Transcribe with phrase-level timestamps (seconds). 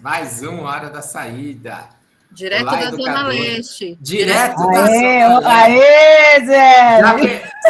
[0.00, 1.88] mais um Hora da Saída.
[2.32, 3.06] Direto Olá, da educador.
[3.06, 3.98] Zona Leste.
[4.00, 7.00] Direto aê, da Zona Aê, Zé!
[7.00, 7.16] Já,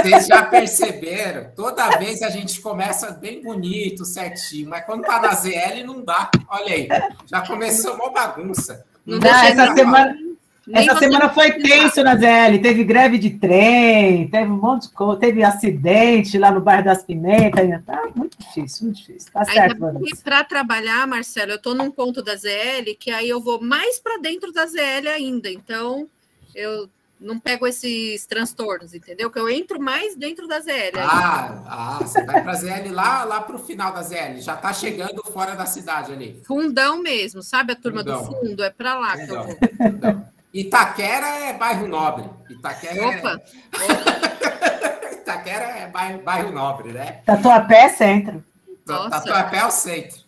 [0.03, 1.51] vocês já perceberam?
[1.57, 6.31] Toda vez a gente começa bem bonito, certinho, mas quando tá na ZL não dá.
[6.49, 6.89] Olha aí,
[7.27, 8.85] já começou uma bagunça.
[9.05, 10.30] Não, não essa semana...
[10.73, 15.19] Essa semana foi tenso na ZL, teve greve de trem, teve um monte de coisa,
[15.19, 19.33] teve acidente lá no bairro das Pimentas, tá muito difícil, muito difícil.
[19.33, 19.79] Tá certo,
[20.23, 24.19] Para trabalhar, Marcelo, eu estou num ponto da ZL que aí eu vou mais para
[24.19, 26.09] dentro da ZL ainda, então
[26.55, 26.89] eu
[27.21, 29.31] não pego esses transtornos, entendeu?
[29.31, 30.99] Que eu entro mais dentro da ZL.
[30.99, 34.55] Ah, ah você vai para a ZL lá, lá para o final da ZL, já
[34.55, 36.41] está chegando fora da cidade ali.
[36.47, 38.23] Fundão mesmo, sabe a turma Fundão.
[38.23, 38.63] do fundo?
[38.63, 39.27] É para lá Fundão.
[39.27, 39.91] que eu vou.
[39.91, 40.40] Fundão.
[40.53, 42.29] Itaquera é bairro nobre.
[42.49, 43.41] Itaquera é- Opa!
[43.79, 45.15] É...
[45.21, 47.23] Itaquera é bairro, bairro nobre, né?
[47.25, 48.45] Tatuapé é centro.
[48.85, 50.21] Tatuapé é o centro.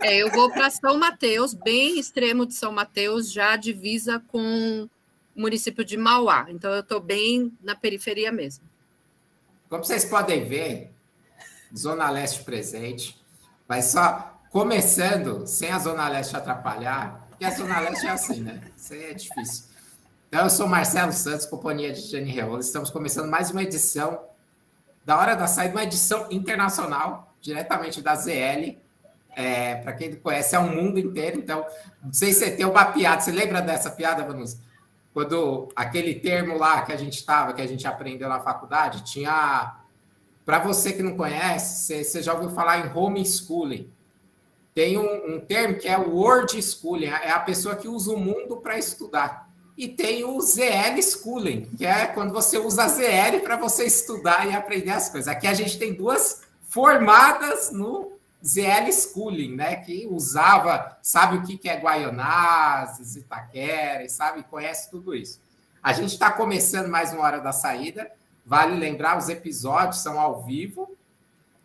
[0.00, 4.88] É, eu vou para São Mateus, bem extremo de São Mateus, já divisa com
[5.34, 6.46] o município de Mauá.
[6.48, 8.64] Então eu estou bem na periferia mesmo.
[9.70, 10.92] Como vocês podem ver,
[11.74, 13.18] Zona Leste presente,
[13.66, 18.60] mas só começando, sem a Zona Leste atrapalhar, porque a Zona Leste é assim, né?
[18.76, 19.64] Isso é difícil.
[20.28, 22.60] Então, eu sou Marcelo Santos, companhia de Jane Reola.
[22.60, 24.22] Estamos começando mais uma edição
[25.04, 28.78] da Hora da Saída, uma edição internacional, diretamente da ZL.
[29.34, 31.38] É, Para quem não conhece, é o um mundo inteiro.
[31.38, 31.66] Então,
[32.02, 33.20] não sei se você tem uma piada.
[33.20, 34.60] Você lembra dessa piada, Vanusa?
[35.12, 39.78] Quando aquele termo lá que a gente estava, que a gente aprendeu na faculdade, tinha.
[40.44, 43.90] Para você que não conhece, você já ouviu falar em homeschooling
[44.74, 48.18] tem um, um, termo que é o word schooling, é a pessoa que usa o
[48.18, 49.50] mundo para estudar.
[49.76, 54.54] E tem o ZL schooling, que é quando você usa ZL para você estudar e
[54.54, 55.28] aprender as coisas.
[55.28, 58.12] Aqui a gente tem duas formadas no
[58.44, 59.76] ZL schooling, né?
[59.76, 65.40] Que usava, sabe o que é Guaianazes, Itaquera, sabe, conhece tudo isso.
[65.82, 68.10] A gente está começando mais uma hora da saída.
[68.44, 70.96] Vale lembrar, os episódios são ao vivo,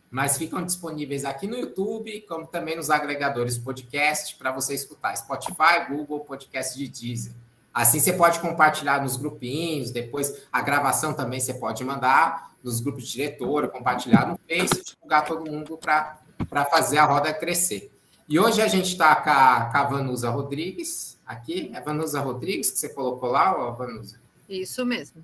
[0.09, 5.87] mas ficam disponíveis aqui no YouTube, como também nos agregadores podcast para você escutar, Spotify,
[5.89, 7.33] Google, podcast de Deezer.
[7.73, 13.05] Assim você pode compartilhar nos grupinhos, depois a gravação também você pode mandar nos grupos
[13.05, 17.91] de diretora, compartilhar no Face, divulgar todo mundo para fazer a roda crescer.
[18.27, 22.79] E hoje a gente está com, com a, Vanusa Rodrigues, aqui, é Vanusa Rodrigues que
[22.79, 24.19] você colocou lá, ou Vanusa?
[24.49, 25.23] Isso mesmo.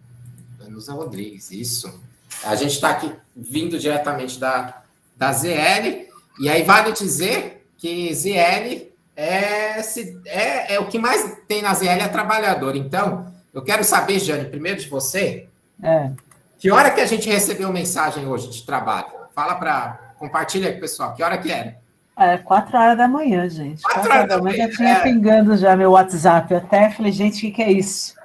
[0.58, 2.00] Vanusa Rodrigues, isso.
[2.44, 4.82] A gente está aqui vindo diretamente da,
[5.16, 6.08] da ZL,
[6.40, 9.80] e aí vale dizer que ZL é,
[10.26, 12.76] é, é o que mais tem na ZL é trabalhador.
[12.76, 15.48] Então, eu quero saber, Jane, primeiro de você,
[15.82, 16.12] é.
[16.58, 19.08] que hora que a gente recebeu mensagem hoje de trabalho?
[19.36, 21.14] Fala para compartilha aí, pessoal.
[21.14, 21.78] Que hora que era?
[22.18, 23.82] É, quatro horas da manhã, gente.
[23.82, 24.68] Quatro, quatro horas da manhã.
[24.68, 25.00] Já tinha é.
[25.02, 26.54] pingando já meu WhatsApp.
[26.54, 28.16] Eu até falei, gente, o que, que é isso?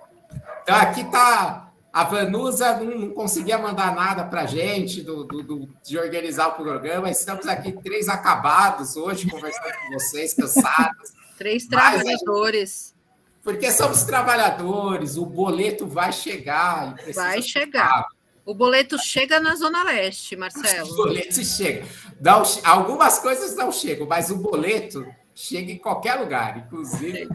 [0.62, 5.42] Então, aqui tá a Vanusa não, não conseguia mandar nada para a gente do, do,
[5.42, 7.10] do, de organizar o programa.
[7.10, 11.12] Estamos aqui três acabados hoje, conversando com vocês, cansados.
[11.36, 12.94] Três trabalhadores.
[13.42, 16.94] Porque somos trabalhadores, o boleto vai chegar.
[17.14, 18.06] Vai chegar.
[18.44, 20.88] O boleto chega na Zona Leste, Marcelo.
[20.92, 21.86] O boleto chega.
[22.20, 27.28] Não, algumas coisas não chegam, mas o boleto chega em qualquer lugar, inclusive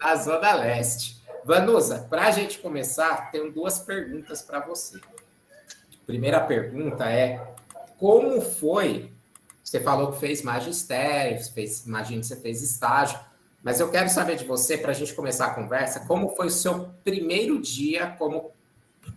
[0.00, 1.21] na Zona Leste.
[1.44, 5.00] Vanusa, para a gente começar, tenho duas perguntas para você.
[6.06, 7.54] Primeira pergunta é:
[7.98, 9.12] como foi?
[9.62, 13.18] Você falou que fez magistério, fez, imagino que você fez estágio,
[13.62, 16.50] mas eu quero saber de você, para a gente começar a conversa, como foi o
[16.50, 18.50] seu primeiro dia como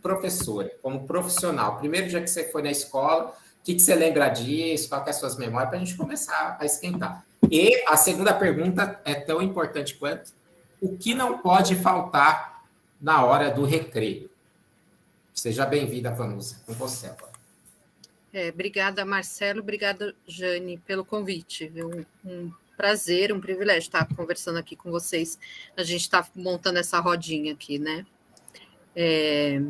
[0.01, 1.77] professora, como profissional?
[1.77, 4.87] Primeiro dia que você foi na escola, o que, que você lembra disso?
[4.87, 5.69] Qual que é as suas memórias?
[5.69, 7.25] Para a gente começar a esquentar.
[7.49, 10.31] E a segunda pergunta é tão importante quanto
[10.85, 12.63] o que não pode faltar
[13.01, 14.29] na hora do recreio.
[15.33, 17.33] Seja bem-vinda, Vanusa, com você agora.
[18.31, 21.71] É, obrigada, Marcelo, obrigada, Jane, pelo convite.
[21.75, 25.39] Um, um, prazer, um privilégio estar conversando aqui com vocês.
[25.75, 28.05] A gente está montando essa rodinha aqui, né?
[28.95, 29.61] É...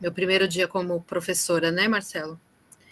[0.00, 2.38] Meu primeiro dia como professora, né, Marcelo?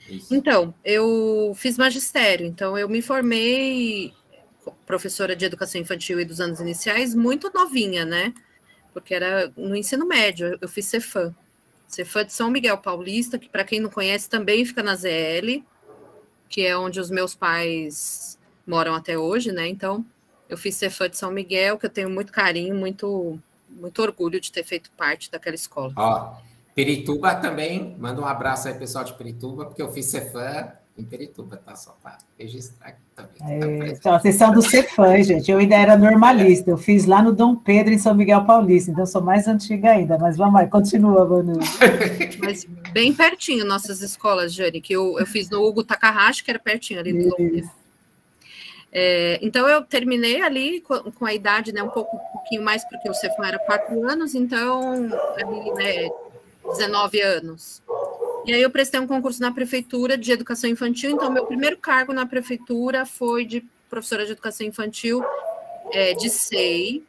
[0.08, 0.34] Isso.
[0.34, 4.12] Então, eu fiz magistério, então eu me formei
[4.86, 8.34] professora de educação infantil e dos anos iniciais, muito novinha, né?
[8.92, 11.34] Porque era no ensino médio, eu fiz Cefam.
[11.86, 15.62] Cefam de São Miguel Paulista, que para quem não conhece também fica na ZL,
[16.48, 19.68] que é onde os meus pais moram até hoje, né?
[19.68, 20.04] Então,
[20.48, 24.50] eu fiz Cefam de São Miguel, que eu tenho muito carinho, muito, muito orgulho de
[24.50, 25.92] ter feito parte daquela escola.
[25.96, 26.34] Ó,
[26.74, 31.56] Pirituba também, manda um abraço aí, pessoal de Pirituba, porque eu fiz Cefam em Perituba,
[31.56, 31.75] tá?
[31.75, 33.37] Só para registrar aqui também.
[33.40, 35.50] É, então, vocês são do Cefã, gente.
[35.50, 36.70] Eu ainda era normalista.
[36.70, 38.90] Eu fiz lá no Dom Pedro, em São Miguel Paulista.
[38.90, 40.19] Então, sou mais antiga ainda.
[40.19, 41.58] Mas vamos lá, continua, Manu.
[42.40, 46.58] Mas bem pertinho nossas escolas, Jane, que eu, eu fiz no Hugo Takahashi, que era
[46.58, 47.81] pertinho ali do Dom Pedro.
[48.92, 52.84] É, então eu terminei ali com, com, a idade, né, um pouco um pouquinho mais,
[52.88, 56.10] porque o Cefã era quatro anos, então ali, né,
[56.66, 57.82] 19 anos.
[58.46, 62.12] E aí eu prestei um concurso na prefeitura de educação infantil, então meu primeiro cargo
[62.12, 65.22] na prefeitura foi de professora de educação infantil
[65.92, 67.02] é, de SEI,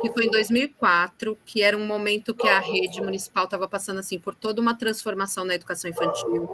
[0.00, 4.18] que foi em 2004, que era um momento que a rede municipal estava passando assim
[4.18, 6.48] por toda uma transformação na educação infantil,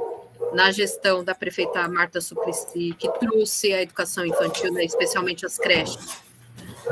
[0.52, 6.22] na gestão da prefeita Marta Suplicy, que trouxe a educação infantil, né, especialmente as creches,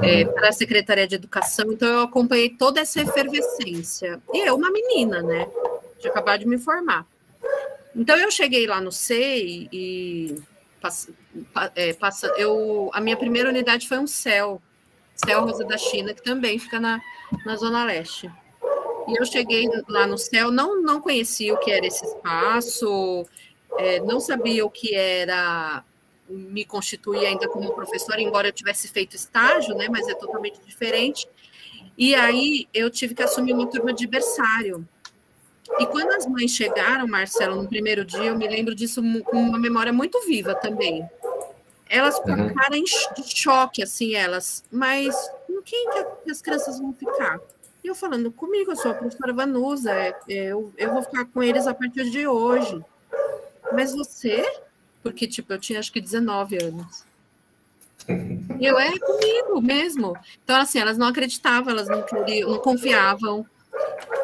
[0.02, 1.72] é, para a Secretaria de Educação.
[1.72, 4.20] Então, eu acompanhei toda essa efervescência.
[4.32, 5.48] E eu, uma menina, né?
[6.00, 7.06] De acabar de me formar.
[7.94, 10.36] Então, eu cheguei lá no SEI e
[11.74, 14.62] é, passa, eu, a minha primeira unidade foi um CEL,
[15.14, 17.00] CEL Rosa da China, que também fica na,
[17.44, 18.30] na Zona Leste.
[19.08, 23.26] E eu cheguei lá no céu, não, não conhecia o que era esse espaço,
[23.78, 25.84] é, não sabia o que era
[26.28, 31.28] me constituir ainda como professora, embora eu tivesse feito estágio, né, mas é totalmente diferente.
[31.98, 34.88] E aí eu tive que assumir uma turma de berçário.
[35.78, 39.58] E quando as mães chegaram, Marcelo, no primeiro dia, eu me lembro disso com uma
[39.58, 41.08] memória muito viva também.
[41.88, 42.54] Elas com uhum.
[42.54, 45.14] cara de choque, assim, elas, mas
[45.46, 47.40] com quem que as crianças vão ficar?
[47.82, 51.24] E eu falando, comigo, eu sou a professora Vanusa, é, é, eu, eu vou ficar
[51.24, 52.84] com eles a partir de hoje.
[53.72, 54.44] Mas você?
[55.02, 57.04] Porque, tipo, eu tinha acho que 19 anos.
[58.60, 60.16] Eu, é comigo mesmo.
[60.44, 63.46] Então, assim, elas não acreditavam, elas não queriam, não confiavam.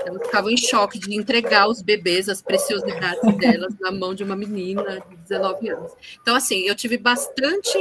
[0.04, 4.36] Elas ficavam em choque de entregar os bebês, as preciosidades delas, na mão de uma
[4.36, 5.92] menina de 19 anos.
[6.20, 7.78] Então, assim, eu tive bastante.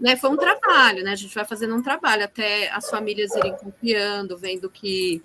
[0.00, 1.12] Né, foi um trabalho, né?
[1.12, 5.22] A gente vai fazendo um trabalho até as famílias irem confiando, vendo que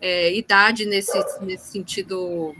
[0.00, 2.54] é, idade nesse, nesse sentido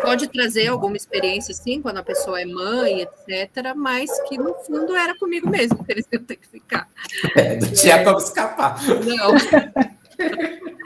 [0.00, 4.94] pode trazer alguma experiência, sim, quando a pessoa é mãe, etc., mas que no fundo
[4.96, 6.88] era comigo mesmo que eles iam ter que ficar.
[7.36, 8.78] É, não tinha é, como escapar.
[9.04, 9.34] Não.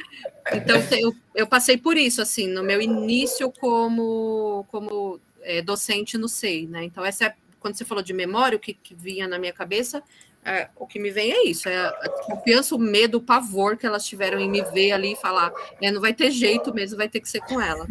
[0.52, 6.28] Então, eu, eu passei por isso, assim, no meu início como, como é, docente no
[6.28, 6.84] SEI, né?
[6.84, 10.02] Então, essa é, quando você falou de memória, o que, que vinha na minha cabeça,
[10.44, 13.84] é, o que me vem é isso, é a confiança, o medo, o pavor que
[13.84, 17.08] elas tiveram em me ver ali e falar, é, não vai ter jeito mesmo, vai
[17.08, 17.88] ter que ser com ela.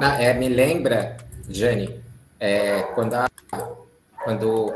[0.00, 1.18] Não, é, me lembra,
[1.50, 2.00] Jane,
[2.40, 3.28] é, quando, a,
[4.24, 4.72] quando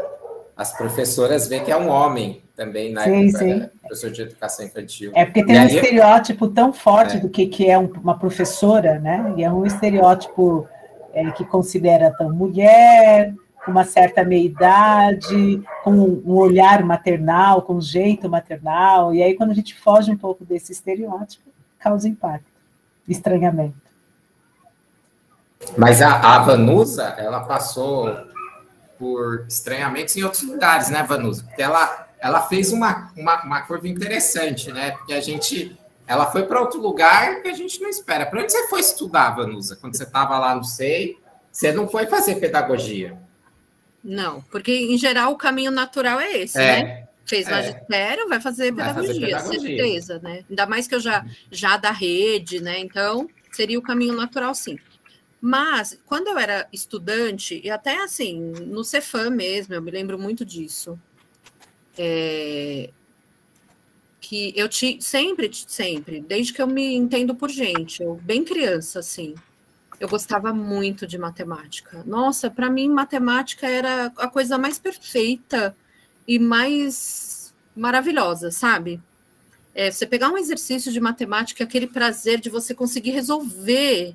[0.56, 3.54] as professoras veem que é um homem também na sim, sim.
[3.54, 5.10] Né, professor de educação infantil.
[5.14, 5.74] É porque tem e um aí...
[5.74, 7.20] estereótipo tão forte é.
[7.20, 9.34] do que, que é uma professora, né?
[9.36, 10.68] E é um estereótipo
[11.12, 13.34] é, que considera tão mulher,
[13.64, 19.50] com uma certa meia-idade, com um olhar maternal, com um jeito maternal, e aí quando
[19.50, 22.46] a gente foge um pouco desse estereótipo, causa impacto,
[23.08, 23.74] estranhamento.
[25.76, 28.31] Mas a, a Vanusa, ela passou
[29.02, 31.42] por estranhamentos em outros lugares, né, Vanusa?
[31.42, 34.92] Porque ela ela fez uma, uma, uma curva interessante, né?
[34.92, 35.76] Porque a gente.
[36.06, 38.26] Ela foi para outro lugar que a gente não espera.
[38.26, 39.76] Para onde você foi estudar, Vanusa?
[39.76, 41.16] Quando você estava lá no SEI,
[41.50, 43.18] você não foi fazer pedagogia?
[44.04, 47.08] Não, porque em geral o caminho natural é esse, é, né?
[47.24, 47.50] Fez é.
[47.50, 50.44] magistério, vai fazer pedagogia, fazer pedagogia, certeza, né?
[50.48, 52.78] Ainda mais que eu já, já da rede, né?
[52.78, 54.78] Então, seria o caminho natural, sim.
[55.44, 60.44] Mas, quando eu era estudante, e até assim, no Cefam mesmo, eu me lembro muito
[60.44, 60.96] disso,
[61.98, 62.90] é,
[64.20, 69.00] que eu te, sempre, sempre, desde que eu me entendo por gente, eu bem criança,
[69.00, 69.34] assim,
[69.98, 72.04] eu gostava muito de matemática.
[72.06, 75.76] Nossa, para mim, matemática era a coisa mais perfeita
[76.26, 79.00] e mais maravilhosa, sabe?
[79.74, 84.14] É, você pegar um exercício de matemática, aquele prazer de você conseguir resolver.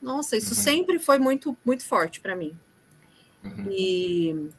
[0.00, 0.62] Nossa, isso uhum.
[0.62, 2.56] sempre foi muito, muito forte para mim.
[3.44, 3.66] Uhum.
[3.70, 4.50] E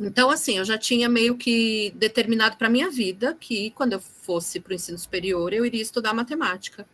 [0.00, 4.60] então, assim, eu já tinha meio que determinado para minha vida que quando eu fosse
[4.60, 6.86] para o ensino superior, eu iria estudar matemática.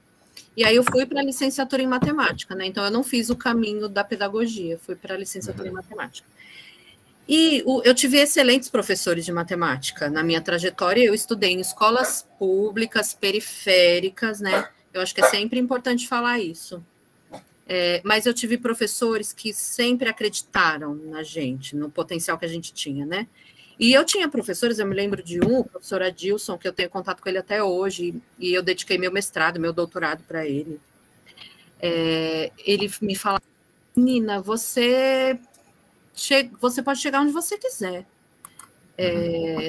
[0.56, 2.66] E aí eu fui para a licenciatura em matemática, né?
[2.66, 5.72] Então eu não fiz o caminho da pedagogia, fui para a licenciatura uhum.
[5.72, 6.26] em matemática.
[7.28, 11.04] E o, eu tive excelentes professores de matemática na minha trajetória.
[11.04, 14.68] Eu estudei em escolas públicas, periféricas, né?
[14.92, 16.82] Eu acho que é sempre importante falar isso.
[17.66, 22.72] É, mas eu tive professores que sempre acreditaram na gente, no potencial que a gente
[22.74, 23.26] tinha, né?
[23.78, 26.90] E eu tinha professores, eu me lembro de um, o professor Adilson, que eu tenho
[26.90, 30.80] contato com ele até hoje, e eu dediquei meu mestrado, meu doutorado para ele.
[31.80, 33.42] É, ele me falava
[33.96, 35.38] Nina, você,
[36.14, 38.06] che você pode chegar onde você quiser.
[38.96, 39.68] É,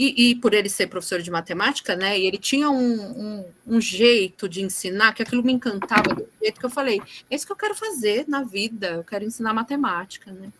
[0.00, 2.18] e, e, por ele ser professor de matemática, né?
[2.18, 6.58] E ele tinha um, um, um, jeito de ensinar que aquilo me encantava do jeito
[6.58, 7.02] que eu falei.
[7.30, 10.50] É isso que eu quero fazer na vida, eu quero ensinar matemática, né?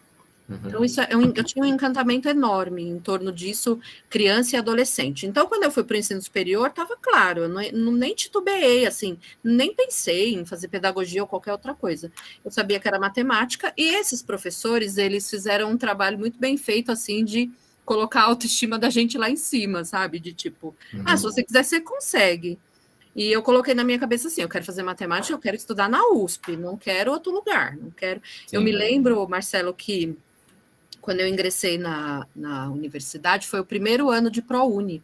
[0.47, 0.59] Uhum.
[0.67, 3.81] Então, isso é um, eu tinha um encantamento enorme em torno disso,
[4.11, 5.25] criança e adolescente.
[5.25, 8.85] Então, quando eu fui para o ensino superior, estava claro, eu não, não, nem titubeei,
[8.85, 12.13] assim, nem pensei em fazer pedagogia ou qualquer outra coisa.
[12.45, 16.93] Eu sabia que era matemática, e esses professores, eles fizeram um trabalho muito bem feito,
[16.93, 17.51] assim, de
[17.85, 20.19] colocar a autoestima da gente lá em cima, sabe?
[20.19, 21.03] De tipo, uhum.
[21.05, 22.59] ah, se você quiser, você consegue.
[23.15, 26.09] E eu coloquei na minha cabeça assim: eu quero fazer matemática, eu quero estudar na
[26.13, 28.21] USP, não quero outro lugar, não quero.
[28.47, 28.57] Sim.
[28.57, 30.17] Eu me lembro, Marcelo, que
[31.01, 35.03] quando eu ingressei na, na universidade foi o primeiro ano de ProUni.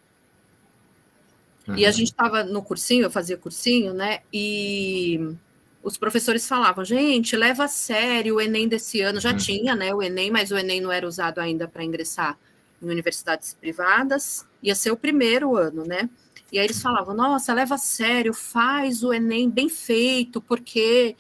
[1.66, 1.76] Uhum.
[1.76, 1.94] E a uhum.
[1.94, 4.20] gente estava no cursinho, eu fazia cursinho, né?
[4.32, 5.34] E
[5.82, 9.20] os professores falavam, gente, leva a sério o Enem desse ano.
[9.20, 9.36] Já uhum.
[9.36, 12.38] tinha, né, o Enem, mas o Enem não era usado ainda para ingressar
[12.82, 16.08] em universidades privadas, ia ser o primeiro ano, né?
[16.52, 21.16] E aí eles falavam: nossa, leva a sério, faz o Enem bem feito, porque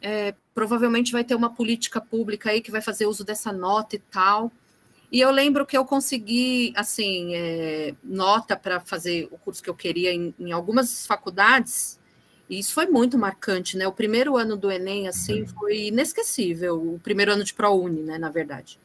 [0.00, 3.98] é, provavelmente vai ter uma política pública aí que vai fazer uso dessa nota e
[3.98, 4.52] tal.
[5.10, 9.74] E eu lembro que eu consegui, assim, é, nota para fazer o curso que eu
[9.74, 12.00] queria em, em, algumas faculdades,
[12.50, 13.86] e isso foi muito marcante, né?
[13.86, 15.48] O primeiro ano do Enem, assim, uhum.
[15.48, 18.78] foi inesquecível, o primeiro ano de ProUni, né, na verdade.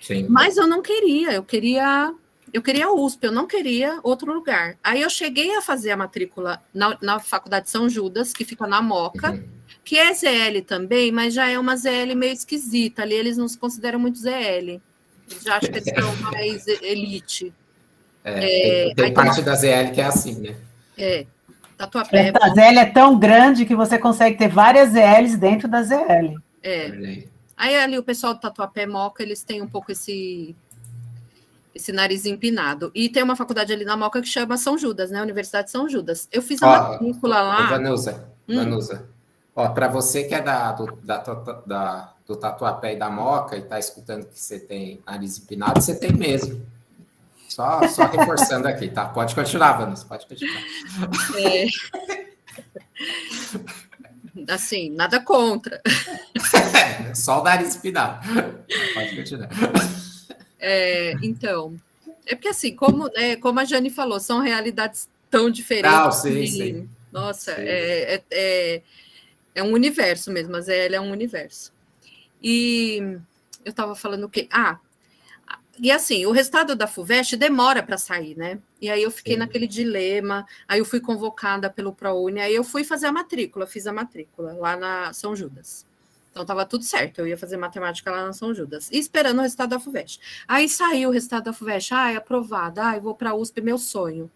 [0.00, 0.26] Sim.
[0.28, 2.12] Mas eu não queria, eu queria
[2.52, 4.76] eu queria a USP, eu não queria outro lugar.
[4.82, 8.80] Aí eu cheguei a fazer a matrícula na, na Faculdade São Judas, que fica na
[8.80, 9.44] Moca, uhum.
[9.84, 13.02] que é ZL também, mas já é uma ZL meio esquisita.
[13.02, 14.80] Ali eles não se consideram muito ZL.
[15.28, 17.52] Eles já acham que eles são mais elite.
[18.24, 20.56] É, é, tem, tem parte da ZL que é assim, né?
[20.96, 21.26] É.
[21.76, 22.32] Tatuapé.
[22.40, 26.40] A ZL é tão grande que você consegue ter várias ZLs dentro da ZL.
[26.62, 26.86] É.
[26.86, 27.24] é.
[27.56, 30.54] Aí ali o pessoal do Tatuapé Moca, eles têm um pouco esse
[31.74, 32.90] esse nariz empinado.
[32.94, 35.20] E tem uma faculdade ali na Moca que chama São Judas, né?
[35.20, 36.26] Universidade São Judas.
[36.32, 37.66] Eu fiz a Ó, matrícula lá.
[37.66, 38.56] Vanusa, hum.
[38.56, 39.06] Vanusa.
[39.54, 41.18] Ó, para você que é da, do, da,
[41.66, 45.94] da, do Tatuapé e da Moca e está escutando que você tem nariz empinado, você
[45.94, 46.64] tem mesmo.
[47.48, 49.06] Só, só reforçando aqui, tá?
[49.06, 50.62] Pode continuar, Vanusa, pode continuar.
[51.38, 51.66] É.
[54.48, 55.80] Assim, nada contra.
[57.14, 58.26] Só o nariz espinado.
[58.94, 59.48] Pode continuar.
[60.58, 61.76] É, então,
[62.26, 65.98] é porque assim, como, né, como a Jane falou, são realidades tão diferentes.
[65.98, 66.88] Ah, sim, sim.
[67.12, 67.62] Nossa, sim.
[67.62, 68.82] É, é, é,
[69.54, 71.72] é, um universo mesmo, mas ele é um universo.
[72.42, 72.98] E
[73.64, 74.48] eu estava falando o quê?
[74.50, 74.78] Ah,
[75.78, 78.58] e assim, o resultado da FUVEST demora para sair, né?
[78.80, 79.40] E aí eu fiquei Sim.
[79.40, 83.86] naquele dilema, aí eu fui convocada pelo ProUni, aí eu fui fazer a matrícula, fiz
[83.86, 85.86] a matrícula lá na São Judas.
[86.30, 89.42] Então estava tudo certo, eu ia fazer matemática lá na São Judas, e esperando o
[89.42, 90.20] resultado da FUVEST.
[90.46, 93.60] Aí saiu o resultado da FUVEST, ah, é aprovada, ah, eu vou para a USP,
[93.60, 94.30] meu sonho.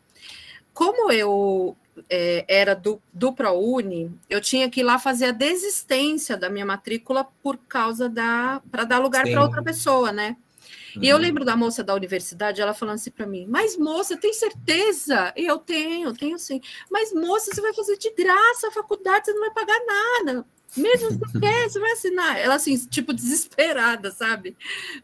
[0.73, 1.76] Como eu
[2.09, 6.64] é, era do, do ProUni, eu tinha que ir lá fazer a desistência da minha
[6.64, 8.62] matrícula por causa da.
[8.70, 10.37] para dar lugar para outra pessoa, né?
[10.97, 11.23] E eu uhum.
[11.23, 15.32] lembro da moça da universidade, ela falando assim para mim: Mas moça, tem certeza?
[15.37, 16.61] E eu tenho, tenho sim.
[16.90, 20.47] Mas moça, você vai fazer de graça a faculdade, você não vai pagar nada.
[20.76, 22.38] Mesmo se você quer, você vai assinar.
[22.38, 24.56] Ela, assim, tipo, desesperada, sabe?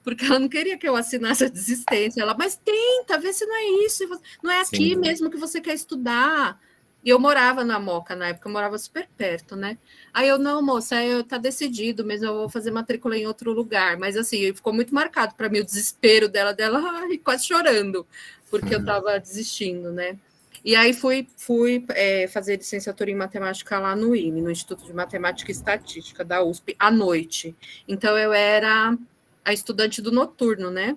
[0.03, 2.23] Porque ela não queria que eu assinasse a desistência.
[2.23, 4.05] Ela, mas tenta, vê se não é isso.
[4.43, 4.97] Não é aqui Sim.
[4.97, 6.61] mesmo que você quer estudar.
[7.07, 9.79] E eu morava na Moca na época, eu morava super perto, né?
[10.13, 13.97] Aí eu, não, moça, eu tá decidido mesmo, eu vou fazer matrícula em outro lugar.
[13.97, 18.05] Mas assim, ficou muito marcado para mim o desespero dela, dela, ai, quase chorando,
[18.51, 20.19] porque eu estava desistindo, né?
[20.65, 24.93] E aí fui, fui é, fazer licenciatura em matemática lá no IME, no Instituto de
[24.93, 27.55] Matemática e Estatística da USP, à noite.
[27.87, 28.99] Então eu era
[29.45, 30.97] a estudante do noturno, né?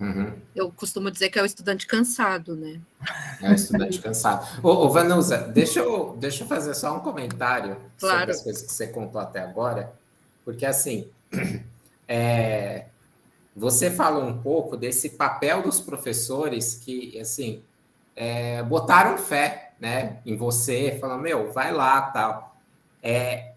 [0.00, 0.32] Uhum.
[0.54, 2.80] Eu costumo dizer que é o estudante cansado, né?
[3.42, 4.46] É o estudante cansado.
[4.62, 8.18] Ô, ô, Vanusa, deixa eu, deixa eu fazer só um comentário claro.
[8.18, 9.92] sobre as coisas que você contou até agora,
[10.44, 11.08] porque assim,
[12.06, 12.86] é,
[13.56, 17.62] você falou um pouco desse papel dos professores que, assim,
[18.14, 22.56] é, botaram fé, né, em você, falando, meu, vai lá, tal.
[23.02, 23.52] É,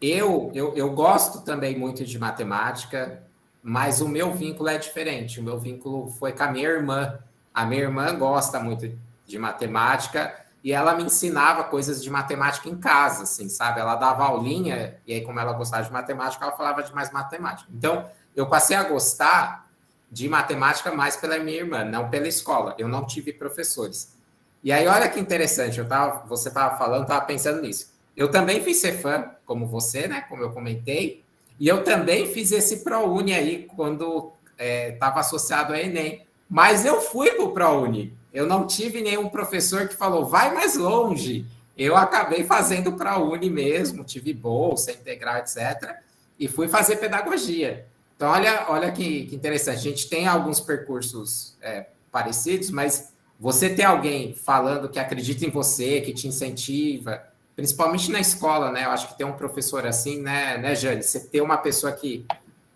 [0.00, 3.22] eu, eu, eu gosto também muito de matemática,
[3.68, 5.40] mas o meu vínculo é diferente.
[5.40, 7.18] O meu vínculo foi com a minha irmã.
[7.52, 8.96] A minha irmã gosta muito
[9.26, 10.32] de matemática
[10.62, 13.80] e ela me ensinava coisas de matemática em casa, assim, sabe?
[13.80, 17.68] Ela dava aulinha e aí, como ela gostava de matemática, ela falava de mais matemática.
[17.74, 19.68] Então, eu passei a gostar
[20.12, 22.72] de matemática mais pela minha irmã, não pela escola.
[22.78, 24.16] Eu não tive professores.
[24.62, 27.92] E aí, olha que interessante, eu tava, você estava falando, estava pensando nisso.
[28.16, 30.20] Eu também fui ser fã, como você, né?
[30.28, 31.25] Como eu comentei,
[31.58, 36.24] E eu também fiz esse ProUni aí quando estava é, associado ao Enem.
[36.48, 38.16] Mas eu fui para o ProUni.
[38.32, 41.46] Eu não tive nenhum professor que falou, vai mais longe.
[41.76, 45.96] Eu acabei fazendo ProUni mesmo, tive bolsa, integral, etc.
[46.38, 47.86] E fui fazer pedagogia.
[48.14, 49.78] Então, olha, olha que, que interessante.
[49.78, 55.50] A gente tem alguns percursos é, parecidos, mas você ter alguém falando que acredita em
[55.50, 57.22] você, que te incentiva,
[57.56, 58.84] principalmente na escola, né?
[58.84, 61.02] Eu acho que ter um professor assim, né, né, Jane?
[61.02, 62.26] Você ter uma pessoa que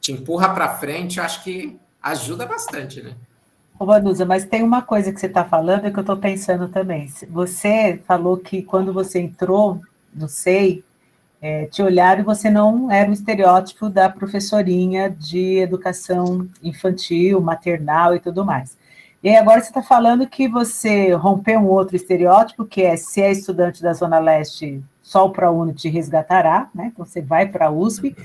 [0.00, 3.12] te empurra para frente, eu acho que ajuda bastante, né?
[3.78, 7.12] Ô, Vanusa, mas tem uma coisa que você está falando que eu estou pensando também.
[7.28, 9.80] Você falou que quando você entrou
[10.14, 10.82] no SEI,
[11.42, 18.14] é, te olharam e você não era o estereótipo da professorinha de educação infantil, maternal
[18.14, 18.76] e tudo mais.
[19.22, 23.20] E aí agora você está falando que você rompeu um outro estereótipo, que é se
[23.20, 26.90] é estudante da Zona Leste, só o ProUni te resgatará, né?
[26.92, 28.16] Então você vai para a USP,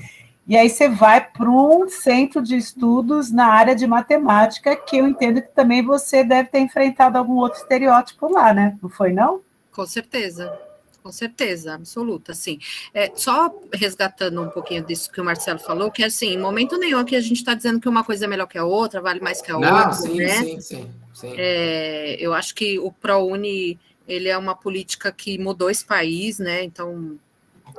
[0.46, 5.06] e aí você vai para um centro de estudos na área de matemática, que eu
[5.06, 8.78] entendo que também você deve ter enfrentado algum outro estereótipo lá, né?
[8.80, 9.40] Não foi, não?
[9.72, 10.65] Com certeza.
[11.06, 12.58] Com certeza, absoluta, sim.
[12.92, 16.98] É, só resgatando um pouquinho disso que o Marcelo falou, que assim, em momento nenhum
[16.98, 19.40] aqui a gente está dizendo que uma coisa é melhor que a outra, vale mais
[19.40, 20.42] que a Não, outra, sim, né?
[20.42, 21.34] Sim, sim, sim.
[21.38, 26.64] É, eu acho que o ProUni, ele é uma política que mudou esse país, né?
[26.64, 27.16] Então,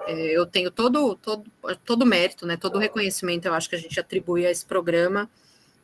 [0.05, 1.51] é, eu tenho todo, todo,
[1.83, 2.55] todo mérito, né?
[2.55, 5.29] Todo reconhecimento, eu acho que a gente atribui a esse programa,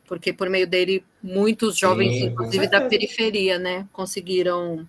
[0.06, 4.88] porque por meio dele, muitos jovens, sim, inclusive da periferia, né, conseguiram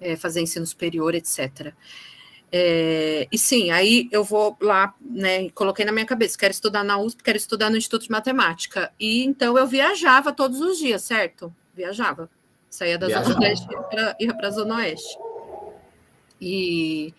[0.00, 1.72] é, fazer ensino superior, etc.
[2.52, 6.98] É, e sim, aí eu vou lá, né, coloquei na minha cabeça, quero estudar na
[6.98, 8.92] USP, quero estudar no Instituto de Matemática.
[8.98, 11.54] E então eu viajava todos os dias, certo?
[11.74, 12.28] Viajava.
[12.68, 13.32] Saía da viajava.
[13.32, 13.68] Zona Leste
[14.18, 15.18] e ia para a Zona Oeste.
[16.40, 17.14] E,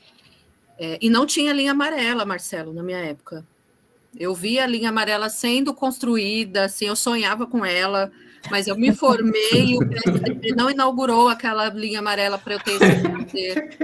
[0.78, 3.46] é, e não tinha linha amarela, Marcelo, na minha época.
[4.18, 8.12] Eu via a linha amarela sendo construída, assim, eu sonhava com ela,
[8.50, 12.72] mas eu me formei e o PSDB não inaugurou aquela linha amarela para eu ter
[12.72, 13.78] esse poder.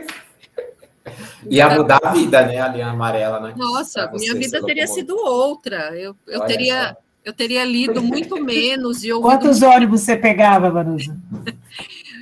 [1.50, 2.60] Ia mudar a vida, né?
[2.60, 3.54] A linha amarela, né?
[3.56, 5.98] Nossa, minha vida teria sido outra.
[5.98, 6.98] Eu, eu teria.
[7.24, 9.30] Eu teria lido muito menos e ouvido.
[9.30, 11.18] Quantos ônibus você pegava, Vanusa?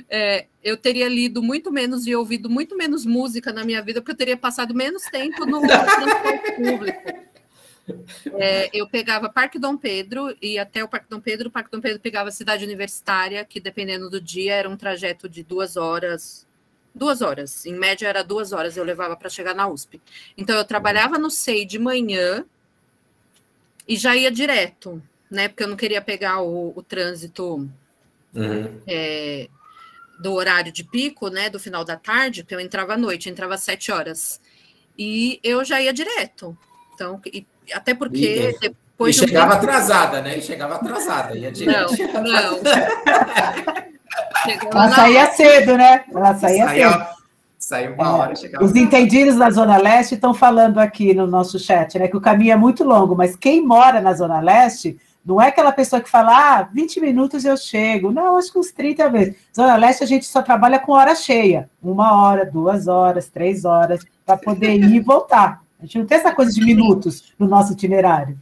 [0.08, 4.12] É, eu teria lido muito menos e ouvido muito menos música na minha vida, porque
[4.12, 7.02] eu teria passado menos tempo no transporte público.
[8.38, 11.48] É, eu pegava Parque Dom Pedro e até o Parque Dom Pedro.
[11.48, 15.28] O Parque Dom Pedro pegava a cidade universitária, que dependendo do dia era um trajeto
[15.28, 16.46] de duas horas.
[16.94, 20.00] Duas horas, em média era duas horas eu levava para chegar na USP.
[20.36, 22.44] Então eu trabalhava no SEI de manhã
[23.86, 25.46] e já ia direto, né?
[25.46, 27.68] Porque eu não queria pegar o, o trânsito
[28.34, 28.80] uhum.
[28.86, 29.48] é,
[30.18, 31.50] do horário de pico, né?
[31.50, 34.40] Do final da tarde, porque eu entrava à noite, entrava às sete horas.
[34.98, 36.56] E eu já ia direto.
[36.94, 39.16] Então, e até porque e, depois.
[39.16, 40.38] E chegava atrasada, né?
[40.38, 41.36] E chegava atrasada.
[41.36, 41.94] Ia direto.
[42.12, 42.60] Não, não.
[44.70, 46.04] Ela saía cedo, né?
[46.12, 47.06] Ela saía Saia, cedo.
[47.58, 48.64] Saiu uma hora, chegava.
[48.64, 52.06] Os entendidos da Zona Leste estão falando aqui no nosso chat, né?
[52.08, 55.72] Que o caminho é muito longo, mas quem mora na Zona Leste não é aquela
[55.72, 58.12] pessoa que fala, ah, 20 minutos eu chego.
[58.12, 59.36] Não, acho que uns 30 vezes.
[59.54, 61.68] Zona Leste a gente só trabalha com hora cheia.
[61.82, 65.65] Uma hora, duas horas, três horas, para poder ir e voltar.
[65.78, 68.38] A gente não tem essa coisa de minutos no nosso itinerário.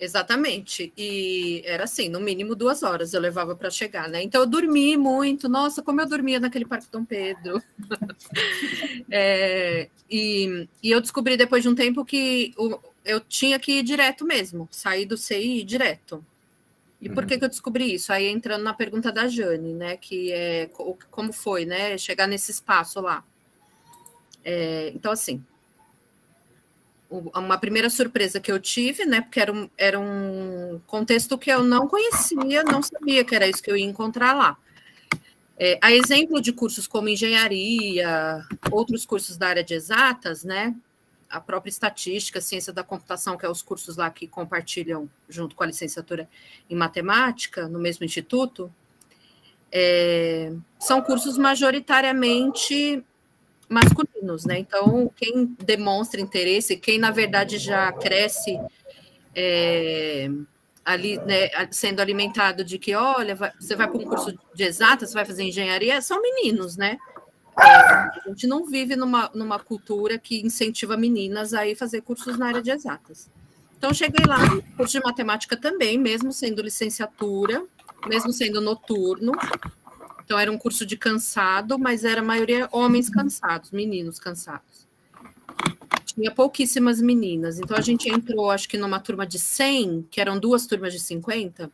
[0.00, 0.92] Exatamente.
[0.96, 4.22] E era assim, no mínimo duas horas eu levava para chegar, né?
[4.22, 5.48] Então eu dormi muito.
[5.48, 7.60] Nossa, como eu dormia naquele Parque Dom Pedro.
[9.10, 13.82] é, e, e, eu descobri depois de um tempo que o, eu tinha que ir
[13.82, 16.24] direto mesmo, sair do CI e ir direto.
[17.00, 17.38] E por que, uhum.
[17.40, 18.12] que eu descobri isso?
[18.12, 19.96] Aí entrando na pergunta da Jane, né?
[19.96, 20.70] Que é
[21.10, 21.98] como foi, né?
[21.98, 23.24] Chegar nesse espaço lá.
[24.44, 25.44] É, então, assim,
[27.10, 29.20] uma primeira surpresa que eu tive, né?
[29.20, 33.62] Porque era um, era um contexto que eu não conhecia, não sabia que era isso
[33.62, 34.56] que eu ia encontrar lá.
[35.58, 40.74] É, a exemplo de cursos como engenharia, outros cursos da área de exatas, né?
[41.28, 45.64] A própria estatística, ciência da computação, que é os cursos lá que compartilham junto com
[45.64, 46.28] a licenciatura
[46.70, 48.72] em matemática, no mesmo instituto,
[49.72, 53.04] é, são cursos majoritariamente
[53.68, 54.58] masculinos, né?
[54.58, 58.58] Então, quem demonstra interesse, quem na verdade já cresce
[59.34, 60.28] é,
[60.84, 65.10] ali, né, sendo alimentado de que, olha, vai, você vai para um curso de exatas,
[65.10, 66.96] você vai fazer engenharia, são meninos, né?
[67.60, 72.38] É, a gente não vive numa, numa cultura que incentiva meninas a ir fazer cursos
[72.38, 73.30] na área de exatas.
[73.76, 74.38] Então, cheguei lá,
[74.76, 77.64] curso de matemática também, mesmo sendo licenciatura,
[78.08, 79.32] mesmo sendo noturno,
[80.28, 84.86] então era um curso de cansado, mas era a maioria homens cansados, meninos cansados.
[86.04, 87.58] tinha pouquíssimas meninas.
[87.58, 91.00] Então a gente entrou, acho que numa turma de 100, que eram duas turmas de
[91.00, 91.72] 50.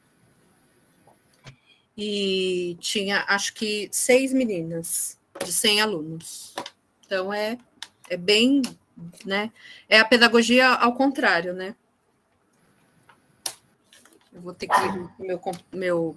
[1.98, 6.54] E tinha, acho que, seis meninas de 100 alunos.
[7.04, 7.58] Então é,
[8.08, 8.62] é bem,
[9.24, 9.50] né?
[9.88, 11.74] É a pedagogia ao contrário, né?
[14.32, 15.40] Eu vou ter que meu meu
[15.72, 16.16] meu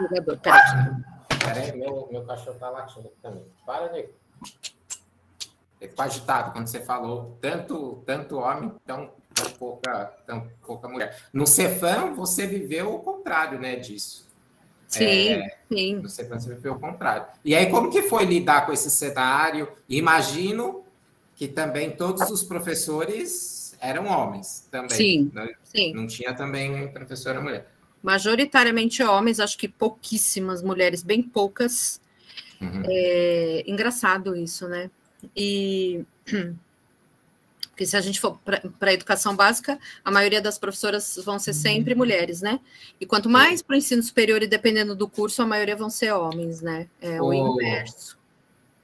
[0.00, 0.38] jogador.
[0.38, 1.11] Peraí.
[1.44, 3.44] Peraí, meu, meu cachorro tá latindo aqui também.
[3.66, 4.10] Para, nego.
[5.80, 11.16] Ele ficou agitado quando você falou tanto, tanto homem, tão, tão, pouca, tão pouca mulher.
[11.32, 14.30] No Cefam, você viveu o contrário né, disso.
[14.86, 15.96] Sim, é, sim.
[15.96, 17.26] No Cefam, você viveu o contrário.
[17.44, 19.72] E aí, como que foi lidar com esse cenário?
[19.88, 20.84] Imagino
[21.34, 24.90] que também todos os professores eram homens também.
[24.90, 25.92] Sim, não, sim.
[25.94, 27.71] Não tinha também professora mulher.
[28.02, 32.00] Majoritariamente homens, acho que pouquíssimas mulheres, bem poucas.
[32.60, 32.82] Uhum.
[32.86, 34.90] É engraçado isso, né?
[35.36, 36.04] E
[37.70, 41.54] porque se a gente for para a educação básica, a maioria das professoras vão ser
[41.54, 42.60] sempre mulheres, né?
[43.00, 46.12] E quanto mais para o ensino superior e dependendo do curso, a maioria vão ser
[46.12, 46.86] homens, né?
[47.00, 48.18] É o, o inverso.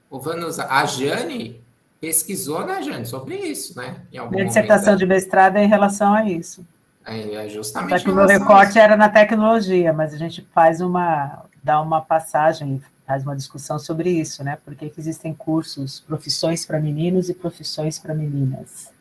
[0.09, 1.61] O Vanusa, a Jane
[2.01, 4.01] pesquisou, né, Jane, sobre isso, né?
[4.11, 6.65] Em algum Minha dissertação de mestrado é em relação a isso.
[7.09, 7.99] É, é justamente.
[7.99, 12.01] Só que o meu recorte era na tecnologia, mas a gente faz uma, dá uma
[12.01, 14.59] passagem faz uma discussão sobre isso, né?
[14.63, 18.91] Por que existem cursos, profissões para meninos e profissões para meninas?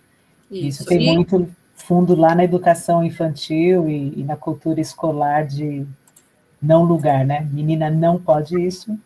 [0.50, 1.14] Isso, isso tem e...
[1.14, 5.86] muito fundo lá na educação infantil e, e, na cultura escolar de
[6.60, 7.46] não lugar, né?
[7.52, 8.98] Menina não pode isso,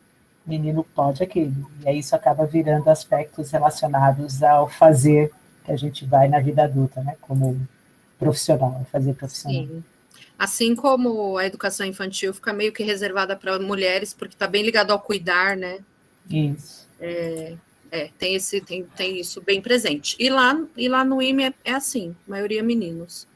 [0.46, 1.68] menino pode aquilo.
[1.82, 5.32] E aí isso acaba virando aspectos relacionados ao fazer
[5.64, 7.16] que a gente vai na vida adulta, né?
[7.20, 7.60] Como
[8.22, 9.66] profissional, fazer profissional.
[9.66, 9.84] Sim.
[10.38, 14.90] Assim como a educação infantil fica meio que reservada para mulheres, porque está bem ligado
[14.90, 15.78] ao cuidar, né?
[16.28, 16.88] Isso.
[17.00, 17.54] É,
[17.90, 20.16] é, tem, esse, tem, tem isso bem presente.
[20.18, 23.28] E lá, e lá no IME é, é assim, maioria meninos.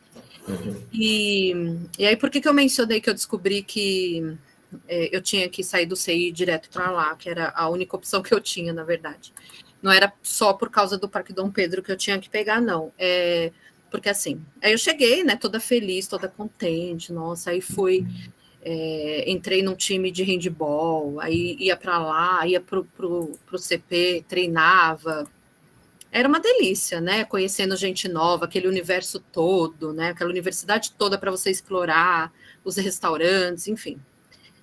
[0.48, 0.82] Uhum.
[0.92, 1.52] E,
[1.98, 4.36] e aí, por que, que eu mencionei que eu descobri que
[4.88, 8.22] é, eu tinha que sair do CI direto para lá, que era a única opção
[8.22, 9.32] que eu tinha, na verdade.
[9.82, 12.92] Não era só por causa do Parque Dom Pedro que eu tinha que pegar, não.
[12.98, 13.52] É,
[13.90, 18.06] porque assim, aí eu cheguei, né, toda feliz, toda contente, nossa, aí fui,
[18.62, 24.24] é, entrei num time de handball, aí ia para lá, ia pro, pro, pro CP,
[24.28, 25.26] treinava,
[26.10, 31.30] era uma delícia, né, conhecendo gente nova, aquele universo todo, né, aquela universidade toda para
[31.30, 32.32] você explorar,
[32.64, 34.00] os restaurantes, enfim,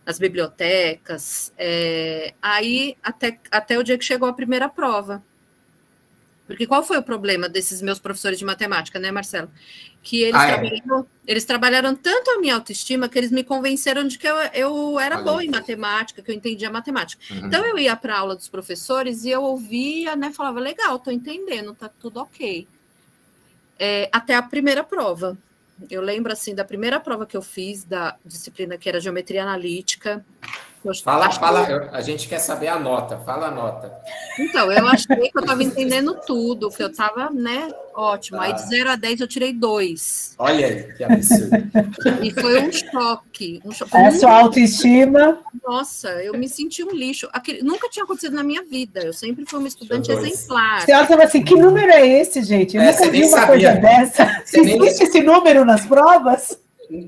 [0.06, 5.24] as bibliotecas, é, aí até, até o dia que chegou a primeira prova,
[6.46, 9.50] porque qual foi o problema desses meus professores de matemática, né, Marcelo?
[10.02, 10.54] Que eles, ah, é.
[10.54, 11.32] trabalharam, é.
[11.32, 15.22] eles trabalharam tanto a minha autoestima que eles me convenceram de que eu, eu era
[15.22, 17.22] boa em matemática, que eu entendia matemática.
[17.32, 17.48] Uhum.
[17.48, 20.34] Então eu ia para a aula dos professores e eu ouvia, né?
[20.34, 22.68] Falava, legal, estou entendendo, tá tudo ok.
[23.80, 25.38] É, até a primeira prova.
[25.90, 30.24] Eu lembro assim da primeira prova que eu fiz da disciplina que era geometria analítica.
[31.04, 31.96] Fala, fala, que...
[31.96, 33.94] a gente quer saber a nota, fala a nota.
[34.38, 38.38] Então, eu achei que eu estava entendendo tudo, que eu estava, né, ótimo.
[38.40, 38.44] Ah.
[38.44, 40.36] Aí de 0 a 10 eu tirei 2.
[40.38, 41.56] Olha aí, que absurdo.
[42.22, 43.62] E foi um choque.
[43.64, 43.96] Um choque.
[43.96, 45.40] É sua autoestima.
[45.66, 47.30] Nossa, eu me senti um lixo.
[47.32, 49.02] Aquele, nunca tinha acontecido na minha vida.
[49.02, 50.82] Eu sempre fui uma estudante exemplar.
[50.82, 52.76] Você estava assim, que número é esse, gente?
[52.76, 53.48] Eu é, nunca vi uma sabia.
[53.48, 54.42] coisa dessa.
[54.44, 54.88] Você Existe nem...
[54.88, 56.58] esse número nas provas?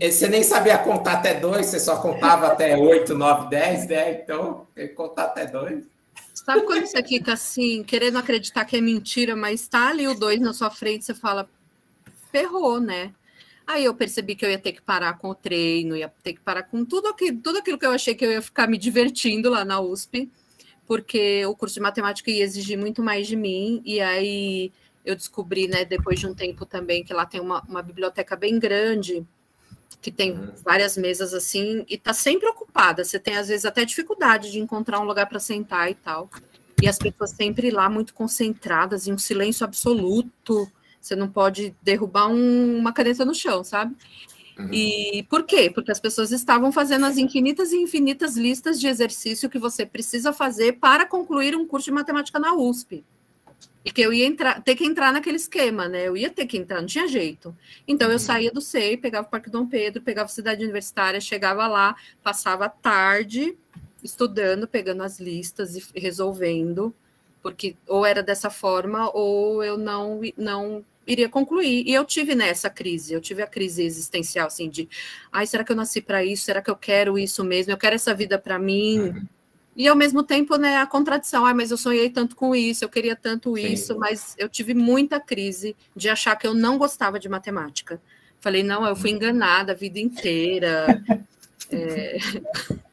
[0.02, 4.20] Você nem sabia contar até dois, você só contava até oito, nove, dez, né?
[4.20, 5.86] Então, contar até dois.
[6.34, 10.40] Sabe quando você fica assim, querendo acreditar que é mentira, mas está ali o dois
[10.40, 11.48] na sua frente, você fala,
[12.32, 13.14] ferrou, né?
[13.68, 16.42] Aí eu percebi que eu ia ter que parar com o treino, ia ter que
[16.42, 19.50] parar com tudo aquilo, tudo aquilo que eu achei que eu ia ficar me divertindo
[19.50, 20.32] lá na USP,
[20.88, 24.72] porque o curso de matemática ia exigir muito mais de mim, e aí
[25.04, 28.60] eu descobri, né, depois de um tempo também, que lá tem uma, uma biblioteca bem
[28.60, 29.26] grande,
[30.02, 30.52] que tem uhum.
[30.64, 33.04] várias mesas assim, e tá sempre ocupada.
[33.04, 36.30] Você tem, às vezes, até dificuldade de encontrar um lugar para sentar e tal.
[36.82, 40.70] E as pessoas sempre lá muito concentradas, em um silêncio absoluto.
[41.00, 43.96] Você não pode derrubar um, uma caneta no chão, sabe?
[44.58, 44.74] Uhum.
[44.74, 45.70] E por quê?
[45.74, 50.32] Porque as pessoas estavam fazendo as infinitas e infinitas listas de exercício que você precisa
[50.32, 53.04] fazer para concluir um curso de matemática na USP.
[53.84, 56.08] E que eu ia entrar, ter que entrar naquele esquema, né?
[56.08, 57.56] Eu ia ter que entrar, não tinha jeito.
[57.88, 58.20] Então eu uhum.
[58.20, 62.66] saía do SEI, pegava o Parque Dom Pedro, pegava a cidade universitária, chegava lá, passava
[62.66, 63.56] a tarde
[64.04, 66.94] estudando, pegando as listas e resolvendo,
[67.42, 71.84] porque ou era dessa forma ou eu não não iria concluir.
[71.88, 74.90] E eu tive nessa crise, eu tive a crise existencial assim de,
[75.32, 76.46] ai, será que eu nasci para isso?
[76.46, 77.72] Será que eu quero isso mesmo?
[77.72, 79.00] Eu quero essa vida para mim?
[79.00, 79.26] Uhum.
[79.76, 82.90] E ao mesmo tempo, né, a contradição, ah, mas eu sonhei tanto com isso, eu
[82.90, 83.68] queria tanto Sim.
[83.68, 88.02] isso, mas eu tive muita crise de achar que eu não gostava de matemática.
[88.40, 91.04] Falei, não, eu fui enganada a vida inteira.
[91.72, 92.18] é...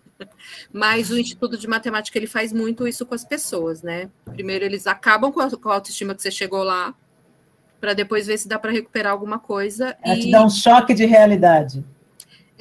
[0.73, 4.09] Mas o Instituto de Matemática ele faz muito isso com as pessoas, né?
[4.25, 6.95] Primeiro eles acabam com a, com a autoestima que você chegou lá,
[7.81, 9.97] para depois ver se dá para recuperar alguma coisa.
[10.03, 10.21] É, e...
[10.21, 11.85] te dá um choque de realidade.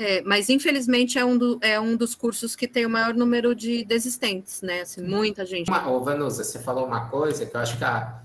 [0.03, 3.53] É, mas infelizmente é um, do, é um dos cursos que tem o maior número
[3.53, 4.81] de desistentes, né?
[4.81, 5.69] Assim, muita gente.
[5.69, 8.19] Uma, ô, Vanusa, você falou uma coisa que eu acho que a.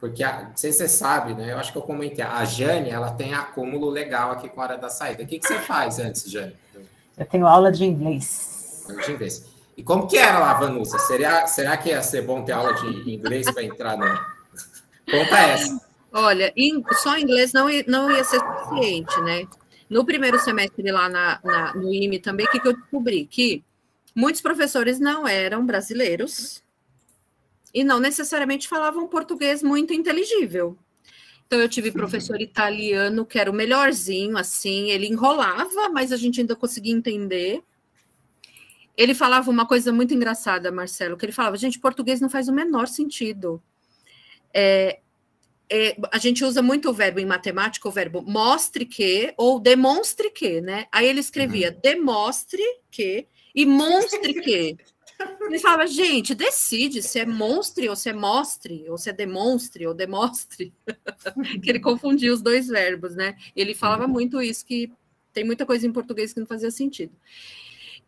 [0.00, 1.52] Porque, a, não sei se você sabe, né?
[1.52, 2.24] Eu acho que eu comentei.
[2.24, 5.22] A Jane, ela tem acúmulo legal aqui com a hora da saída.
[5.22, 6.52] O que, que você faz antes, Jane?
[7.16, 8.84] Eu tenho aula de inglês.
[8.88, 9.46] Aula de inglês.
[9.76, 10.98] E como que era lá, Vanusa?
[10.98, 14.04] Seria, será que ia ser bom ter aula de inglês para entrar no.
[15.08, 15.80] Conta essa.
[16.12, 16.52] Olha,
[17.02, 19.46] só inglês não, não ia ser suficiente, né?
[19.88, 23.26] No primeiro semestre lá na, na, no IME também, o que, que eu descobri?
[23.26, 23.62] Que
[24.14, 26.62] muitos professores não eram brasileiros
[27.72, 30.78] e não necessariamente falavam português muito inteligível.
[31.46, 36.40] Então, eu tive professor italiano que era o melhorzinho, assim, ele enrolava, mas a gente
[36.40, 37.62] ainda conseguia entender.
[38.96, 42.52] Ele falava uma coisa muito engraçada, Marcelo, que ele falava, gente, português não faz o
[42.52, 43.62] menor sentido.
[44.52, 45.00] É,
[45.70, 50.30] é, a gente usa muito o verbo em matemática, o verbo mostre que ou demonstre
[50.30, 50.86] que, né?
[50.92, 51.80] Aí ele escrevia uhum.
[51.82, 54.76] demonstre que e monstre que.
[55.42, 59.86] Ele falava, gente, decide se é monstre ou se é mostre, ou se é demonstre
[59.86, 60.74] ou demonstre.
[61.62, 63.36] que ele confundia os dois verbos, né?
[63.54, 64.10] Ele falava uhum.
[64.10, 64.90] muito isso, que
[65.32, 67.12] tem muita coisa em português que não fazia sentido.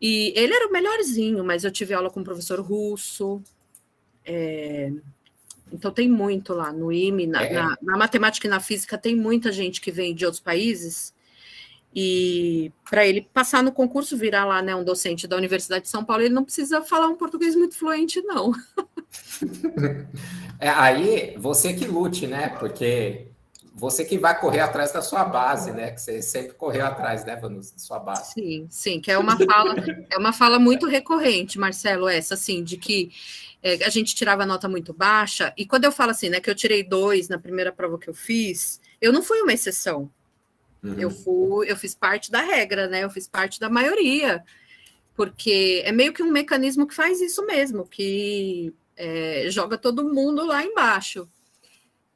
[0.01, 3.41] E ele era o melhorzinho, mas eu tive aula com um professor russo.
[4.25, 4.91] É,
[5.71, 7.53] então tem muito lá no IME, na, é.
[7.53, 11.13] na, na, matemática e na física tem muita gente que vem de outros países.
[11.95, 16.05] E para ele passar no concurso, virar lá né, um docente da Universidade de São
[16.05, 18.51] Paulo, ele não precisa falar um português muito fluente, não.
[20.59, 22.49] É, aí você que lute, né?
[22.49, 23.27] Porque
[23.75, 25.91] você que vai correr atrás da sua base, né?
[25.91, 28.33] Que você sempre correu atrás, né, Vanus, da sua base.
[28.33, 29.75] Sim, sim, que é uma fala,
[30.09, 33.11] é uma fala muito recorrente, Marcelo, essa, assim, de que
[33.67, 36.55] é, a gente tirava nota muito baixa, e quando eu falo assim, né, que eu
[36.55, 40.09] tirei dois na primeira prova que eu fiz, eu não fui uma exceção.
[40.83, 40.99] Uhum.
[40.99, 43.03] Eu fui, eu fiz parte da regra, né?
[43.03, 44.43] Eu fiz parte da maioria,
[45.15, 50.45] porque é meio que um mecanismo que faz isso mesmo, que é, joga todo mundo
[50.45, 51.27] lá embaixo.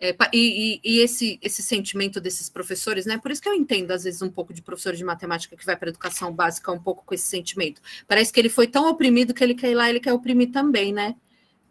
[0.04, 3.20] É, e, e, esse, esse sentimento desses professores, né?
[3.20, 5.78] Por isso que eu entendo, às vezes, um pouco de professor de matemática que vai
[5.78, 7.82] para a educação básica, um pouco com esse sentimento.
[8.08, 10.92] Parece que ele foi tão oprimido que ele quer ir lá, ele quer oprimir também,
[10.92, 11.16] né?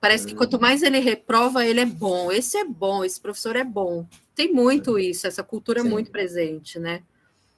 [0.00, 2.32] Parece que quanto mais ele reprova, ele é bom.
[2.32, 4.06] Esse é bom, esse professor é bom.
[4.34, 7.02] Tem muito isso, essa cultura é muito presente, né?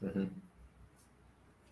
[0.01, 0.29] Uhum.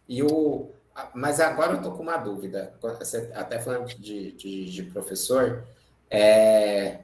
[0.08, 0.70] E o,
[1.14, 2.72] mas agora eu estou com uma dúvida.
[2.80, 5.64] Você, até falando de, de, de professor,
[6.08, 7.00] é,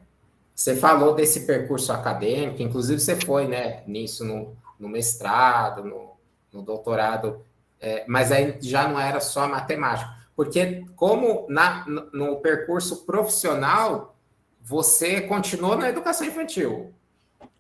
[0.54, 6.12] você falou desse percurso acadêmico, inclusive você foi né, nisso no, no mestrado, no,
[6.52, 7.44] no doutorado,
[7.80, 10.14] é, mas aí já não era só matemática.
[10.36, 14.14] Porque como na, no percurso profissional,
[14.60, 16.92] você continuou na educação infantil.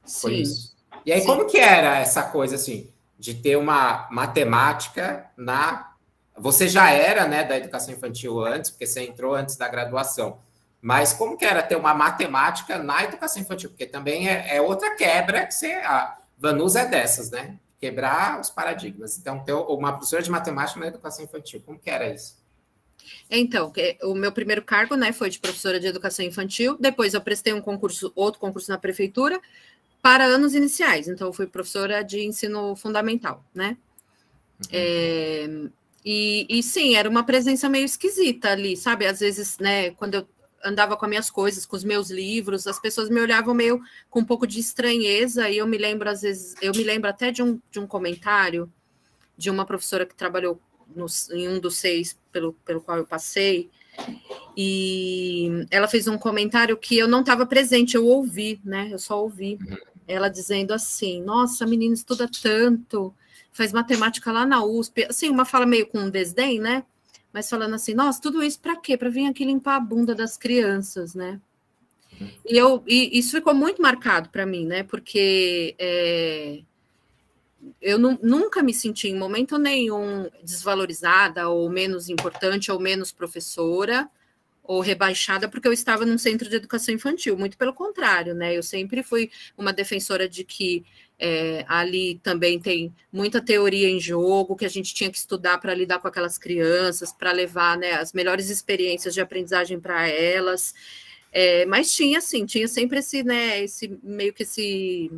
[0.04, 0.34] Sim.
[0.34, 0.76] isso.
[1.04, 1.26] E aí, Sim.
[1.26, 5.94] como que era essa coisa, assim, de ter uma matemática na...
[6.36, 10.38] Você já era, né, da educação infantil antes, porque você entrou antes da graduação.
[10.82, 13.70] Mas como que era ter uma matemática na educação infantil?
[13.70, 15.72] Porque também é, é outra quebra que você...
[15.72, 17.58] A Vanusa é dessas, né?
[17.80, 19.16] Quebrar os paradigmas.
[19.16, 22.36] Então, ter uma professora de matemática na educação infantil, como que era isso?
[23.30, 26.76] Então, o meu primeiro cargo, né, foi de professora de educação infantil.
[26.78, 29.40] Depois eu prestei um concurso, outro concurso na prefeitura
[30.02, 31.08] para anos iniciais.
[31.08, 33.76] Então, eu fui professora de ensino fundamental, né?
[34.60, 34.70] Uhum.
[34.72, 35.48] É,
[36.04, 39.06] e, e sim, era uma presença meio esquisita ali, sabe?
[39.06, 40.28] Às vezes, né, quando eu
[40.64, 44.20] andava com as minhas coisas, com os meus livros, as pessoas me olhavam meio com
[44.20, 47.42] um pouco de estranheza, e eu me lembro, às vezes, eu me lembro até de
[47.42, 48.72] um, de um comentário
[49.36, 50.60] de uma professora que trabalhou
[50.94, 53.70] no, em um dos seis pelo, pelo qual eu passei,
[54.56, 58.88] e ela fez um comentário que eu não estava presente, eu ouvi, né?
[58.90, 59.76] Eu só ouvi uhum.
[60.08, 63.14] ela dizendo assim: Nossa, menina estuda tanto,
[63.52, 66.84] faz matemática lá na USP, assim, uma fala meio com um desdém, né?
[67.32, 68.96] Mas falando assim: Nossa, tudo isso para quê?
[68.96, 71.40] Para vir aqui limpar a bunda das crianças, né?
[72.18, 72.30] Uhum.
[72.46, 74.82] E, eu, e isso ficou muito marcado para mim, né?
[74.82, 76.60] Porque é,
[77.80, 84.08] eu nunca me senti em momento nenhum desvalorizada ou menos importante ou menos professora
[84.62, 88.56] ou rebaixada porque eu estava num centro de educação infantil, muito pelo contrário, né?
[88.56, 90.84] Eu sempre fui uma defensora de que
[91.18, 95.74] É, ali também tem muita teoria em jogo que a gente tinha que estudar para
[95.74, 100.74] lidar com aquelas crianças, para levar né, as melhores experiências de aprendizagem para elas.
[101.32, 105.10] É, mas tinha, assim, tinha sempre esse, né, esse meio que esse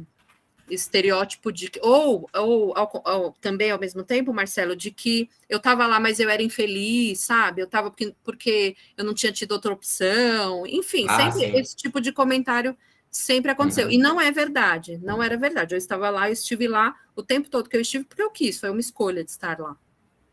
[0.70, 5.87] estereótipo de ou, ou, ou, ou, também ao mesmo tempo, Marcelo, de que eu estava
[5.87, 7.61] lá, mas eu era infeliz, sabe?
[7.61, 11.59] Eu estava porque, porque eu não tinha tido outra opção, enfim, ah, sempre sim.
[11.59, 12.76] esse tipo de comentário
[13.11, 13.87] sempre aconteceu.
[13.87, 13.92] Uhum.
[13.92, 15.74] E não é verdade, não era verdade.
[15.74, 18.61] Eu estava lá, eu estive lá o tempo todo que eu estive porque eu quis,
[18.61, 19.76] foi uma escolha de estar lá.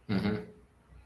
[0.09, 0.41] Uhum.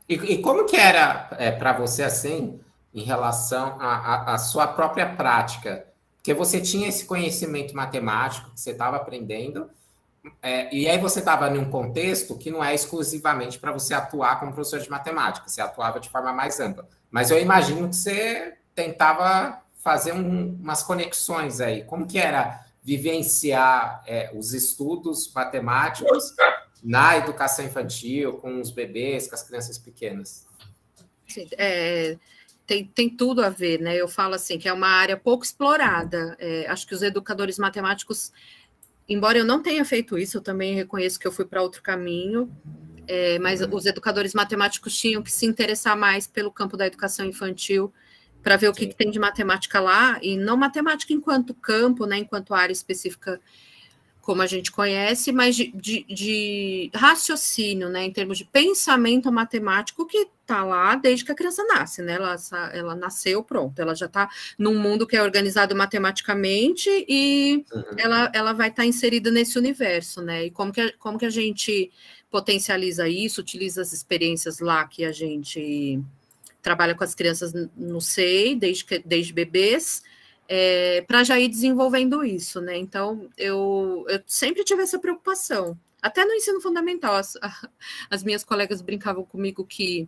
[0.08, 2.60] E, e, como que era é, para você assim,
[2.94, 5.86] em relação à sua própria prática?
[6.30, 9.68] Porque você tinha esse conhecimento matemático que você estava aprendendo,
[10.44, 14.40] é, e aí você estava em um contexto que não é exclusivamente para você atuar
[14.40, 16.88] como professor de matemática, você atuava de forma mais ampla.
[17.10, 21.84] Mas eu imagino que você tentava fazer um, umas conexões aí.
[21.84, 26.36] Como que era vivenciar é, os estudos matemáticos
[26.84, 30.46] na educação infantil, com os bebês, com as crianças pequenas?
[31.58, 32.20] É,
[32.70, 33.96] tem, tem tudo a ver, né?
[33.96, 36.38] Eu falo assim que é uma área pouco explorada.
[36.38, 38.32] É, acho que os educadores matemáticos,
[39.08, 42.48] embora eu não tenha feito isso, eu também reconheço que eu fui para outro caminho.
[43.08, 47.92] É, mas os educadores matemáticos tinham que se interessar mais pelo campo da educação infantil
[48.44, 52.20] para ver o que, que, tem de matemática lá, e não matemática enquanto campo, né,
[52.20, 53.42] enquanto área específica
[54.22, 60.06] como a gente conhece, mas de, de, de raciocínio, né, em termos de pensamento matemático
[60.06, 62.14] que está lá desde que a criança nasce, né?
[62.14, 62.36] Ela,
[62.74, 67.84] ela nasceu, pronto, ela já está num mundo que é organizado matematicamente e uhum.
[67.98, 70.46] ela, ela vai estar tá inserida nesse universo, né?
[70.46, 71.92] E como que, como que a gente
[72.32, 76.02] potencializa isso, utiliza as experiências lá que a gente
[76.62, 80.04] trabalha com as crianças no SEI, desde, desde bebês,
[80.48, 82.76] é, para já ir desenvolvendo isso, né?
[82.76, 85.78] Então, eu, eu sempre tive essa preocupação.
[86.02, 87.38] Até no ensino fundamental, as,
[88.10, 90.08] as minhas colegas brincavam comigo que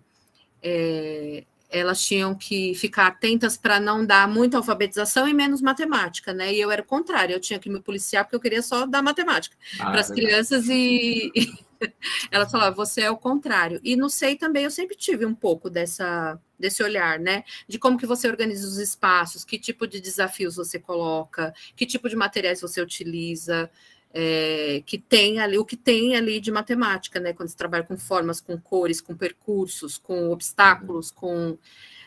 [0.61, 6.53] é, elas tinham que ficar atentas para não dar muita alfabetização e menos matemática, né?
[6.53, 9.01] E eu era o contrário, eu tinha que me policiar porque eu queria só dar
[9.01, 11.53] matemática ah, para as crianças e, e
[12.29, 13.79] elas falavam, você é o contrário.
[13.83, 17.43] E no SEI também eu sempre tive um pouco dessa desse olhar, né?
[17.67, 22.07] De como que você organiza os espaços, que tipo de desafios você coloca, que tipo
[22.07, 23.67] de materiais você utiliza,
[24.13, 27.33] é, que tem ali, o que tem ali de matemática, né?
[27.33, 31.57] Quando você trabalha com formas, com cores, com percursos, com obstáculos, com,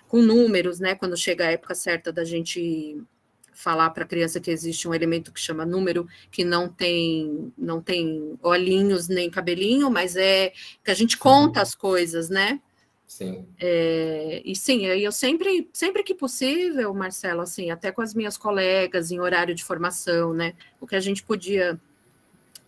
[0.06, 0.94] com números, né?
[0.94, 3.02] Quando chega a época certa da gente
[3.52, 7.80] falar para a criança que existe um elemento que chama número que não tem não
[7.80, 10.52] tem olhinhos nem cabelinho, mas é
[10.84, 12.60] que a gente conta as coisas, né?
[13.06, 13.46] Sim.
[13.60, 19.12] É, e sim, eu sempre, sempre que possível, Marcelo, assim, até com as minhas colegas
[19.12, 20.54] em horário de formação, né?
[20.80, 21.80] O que a gente podia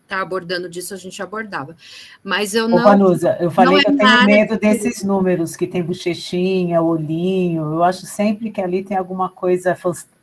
[0.06, 1.76] tá abordando disso, a gente abordava.
[2.22, 2.78] Mas eu não.
[2.78, 7.62] Ô, Vanusa, eu falei é que eu tenho medo desses números que tem bochechinha, olhinho.
[7.74, 9.76] Eu acho sempre que ali tem alguma coisa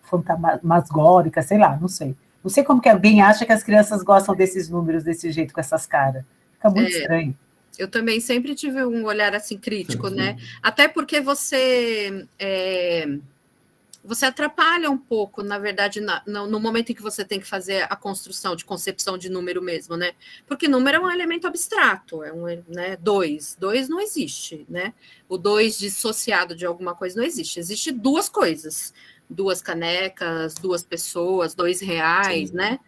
[0.04, 2.16] fantasmagórica, sei lá, não sei.
[2.44, 5.62] Não sei como que alguém acha que as crianças gostam desses números desse jeito, com
[5.62, 6.24] essas caras.
[6.56, 7.00] Fica muito é.
[7.00, 7.36] estranho.
[7.78, 10.38] Eu também sempre tive um olhar assim crítico, né?
[10.62, 13.18] Até porque você é,
[14.04, 17.48] você atrapalha um pouco, na verdade, na, no, no, momento em que você tem que
[17.48, 20.12] fazer a construção de concepção de número mesmo, né?
[20.46, 22.98] Porque número é um elemento abstrato, é um, né?
[23.00, 24.94] Dois, dois não existe, né?
[25.30, 27.60] O dois dissociado de alguma coisa não existe.
[27.60, 28.94] Existe duas coisas,
[29.30, 32.56] duas canecas, duas pessoas, dois reais, Sim.
[32.56, 32.80] né?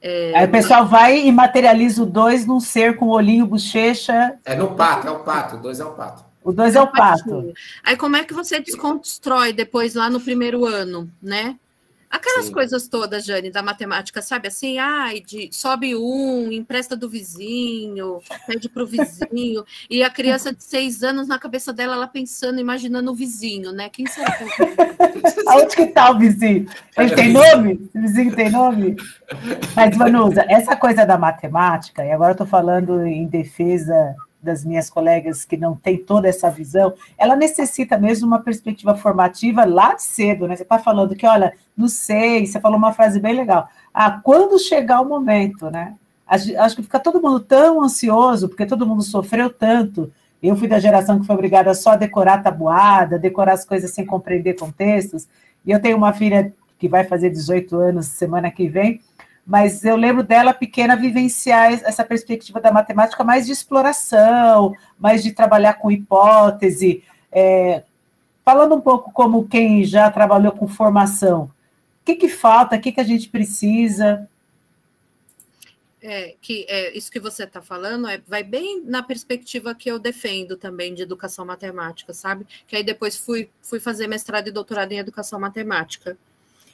[0.00, 4.38] É, Aí o pessoal vai e materializa o dois num ser com olhinho, bochecha.
[4.44, 6.24] É no pato, é o pato, o dois é o pato.
[6.46, 7.52] O dois é o pato.
[7.82, 11.56] Aí como é que você desconstrói depois lá no primeiro ano, né?
[12.08, 12.52] Aquelas Sim.
[12.52, 14.78] coisas todas, Jane, da matemática, sabe assim?
[14.78, 20.62] Ai, de sobe um, empresta do vizinho, pede para o vizinho, e a criança de
[20.62, 23.88] seis anos, na cabeça dela, ela pensando, imaginando o vizinho, né?
[23.88, 24.46] Quem será que é
[25.48, 26.68] Aonde que está o vizinho?
[26.96, 27.90] Ele tem nome?
[27.92, 28.94] O vizinho tem nome?
[29.74, 34.14] Mas, Vanusa, essa coisa da matemática, e agora eu estou falando em defesa
[34.46, 39.64] das minhas colegas que não tem toda essa visão, ela necessita mesmo uma perspectiva formativa
[39.66, 40.56] lá de cedo, né?
[40.56, 43.68] Você está falando que, olha, não sei, você falou uma frase bem legal.
[43.92, 45.94] Ah, quando chegar o momento, né?
[46.26, 50.10] Acho que fica todo mundo tão ansioso, porque todo mundo sofreu tanto.
[50.42, 54.04] Eu fui da geração que foi obrigada só a decorar tabuada, decorar as coisas sem
[54.04, 55.28] compreender contextos.
[55.64, 59.00] E eu tenho uma filha que vai fazer 18 anos semana que vem,
[59.46, 65.30] mas eu lembro dela pequena vivenciar essa perspectiva da matemática mais de exploração, mais de
[65.30, 67.04] trabalhar com hipótese.
[67.30, 67.84] É,
[68.44, 72.90] falando um pouco como quem já trabalhou com formação, o que, que falta, o que,
[72.90, 74.28] que a gente precisa?
[76.02, 79.98] É, que é, isso que você está falando é, vai bem na perspectiva que eu
[79.98, 82.46] defendo também de educação matemática, sabe?
[82.66, 86.16] Que aí depois fui, fui fazer mestrado e doutorado em educação matemática.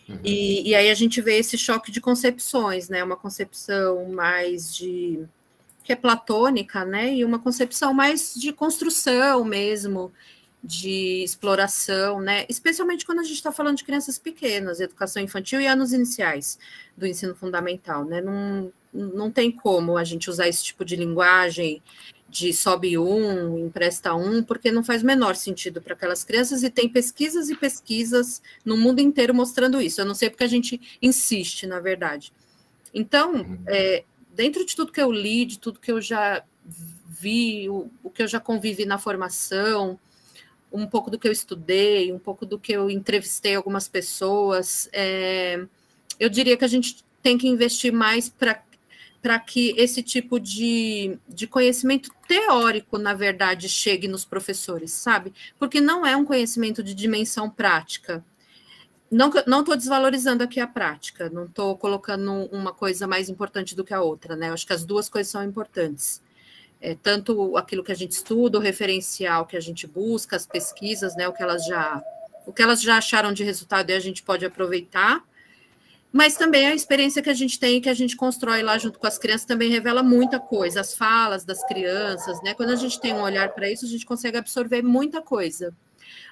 [0.09, 0.18] Uhum.
[0.24, 3.03] E, e aí a gente vê esse choque de concepções, né?
[3.03, 5.24] Uma concepção mais de
[5.84, 7.14] que é platônica, né?
[7.14, 10.12] E uma concepção mais de construção mesmo,
[10.62, 12.46] de exploração, né?
[12.48, 16.59] Especialmente quando a gente está falando de crianças pequenas, educação infantil e anos iniciais
[16.96, 18.20] do ensino fundamental, né?
[18.20, 21.82] Não, não tem como a gente usar esse tipo de linguagem
[22.33, 26.70] de sobe um, empresta um, porque não faz o menor sentido para aquelas crianças e
[26.70, 30.01] tem pesquisas e pesquisas no mundo inteiro mostrando isso.
[30.01, 32.33] Eu não sei porque a gente insiste, na verdade.
[32.95, 33.59] Então, uhum.
[33.66, 34.05] é,
[34.35, 36.43] dentro de tudo que eu li, de tudo que eu já
[37.07, 40.01] vi, o, o que eu já convivi na formação,
[40.72, 44.89] um pouco do que eu estudei, um pouco do que eu entrevistei algumas pessoas.
[44.91, 45.62] É,
[46.18, 48.62] eu diria que a gente tem que investir mais para
[49.38, 55.32] que esse tipo de, de conhecimento teórico, na verdade, chegue nos professores, sabe?
[55.58, 58.24] Porque não é um conhecimento de dimensão prática.
[59.10, 59.28] Não
[59.60, 64.00] estou desvalorizando aqui a prática, não estou colocando uma coisa mais importante do que a
[64.00, 64.48] outra, né?
[64.48, 66.22] Eu acho que as duas coisas são importantes
[66.82, 71.14] é, tanto aquilo que a gente estuda, o referencial que a gente busca, as pesquisas,
[71.14, 72.02] né, o que elas já
[72.44, 75.22] o que elas já acharam de resultado e a gente pode aproveitar,
[76.12, 79.06] mas também a experiência que a gente tem, que a gente constrói lá junto com
[79.06, 82.52] as crianças, também revela muita coisa, as falas das crianças, né?
[82.52, 85.74] Quando a gente tem um olhar para isso, a gente consegue absorver muita coisa.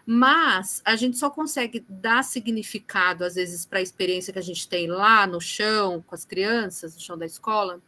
[0.05, 4.68] Mas a gente só consegue dar significado, às vezes, para a experiência que a gente
[4.68, 7.81] tem lá no chão, com as crianças, no chão da escola,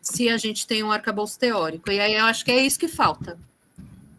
[0.00, 1.90] se a gente tem um arcabouço teórico.
[1.90, 3.38] E aí eu acho que é isso que falta.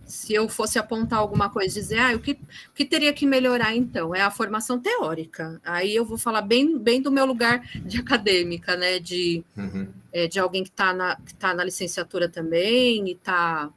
[0.05, 3.75] Se eu fosse apontar alguma coisa, dizer, ah, o que, o que teria que melhorar
[3.75, 4.13] então?
[4.13, 5.59] É a formação teórica.
[5.63, 8.99] Aí eu vou falar bem, bem do meu lugar de acadêmica, né?
[8.99, 9.87] De, uhum.
[10.11, 13.69] é, de alguém que está na, que tá na licenciatura também e está,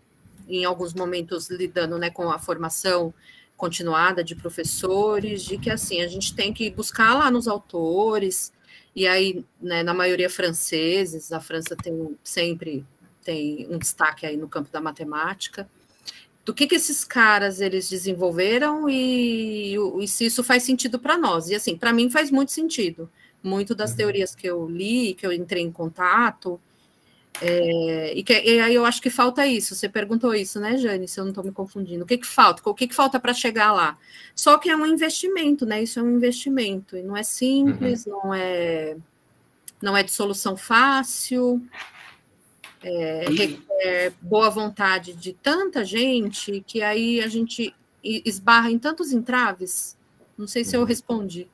[0.48, 3.14] em alguns momentos, lidando né, com a formação
[3.56, 8.52] continuada de professores, de que assim, a gente tem que buscar lá nos autores,
[8.96, 12.82] e aí, né, na maioria franceses, a França tem sempre
[13.22, 15.68] tem um destaque aí no campo da matemática.
[16.46, 21.50] Do que, que esses caras eles desenvolveram e, e se isso faz sentido para nós?
[21.50, 23.10] E assim, para mim faz muito sentido.
[23.42, 23.96] Muito das uhum.
[23.96, 26.60] teorias que eu li, que eu entrei em contato,
[27.42, 29.74] é, e, que, e, aí eu acho que falta isso.
[29.74, 31.06] Você perguntou isso, né, Jane?
[31.06, 32.04] Se eu não estou me confundindo.
[32.04, 32.62] O que, que falta?
[32.64, 33.98] O que, que falta para chegar lá?
[34.34, 35.82] Só que é um investimento, né?
[35.82, 36.96] Isso é um investimento.
[36.96, 38.12] E não é simples, uhum.
[38.12, 38.96] não é
[39.82, 41.62] não é de solução fácil.
[42.82, 43.24] É,
[43.76, 49.96] requer boa vontade de tanta gente que aí a gente esbarra em tantos entraves.
[50.36, 50.86] Não sei se eu uhum.
[50.86, 51.48] respondi.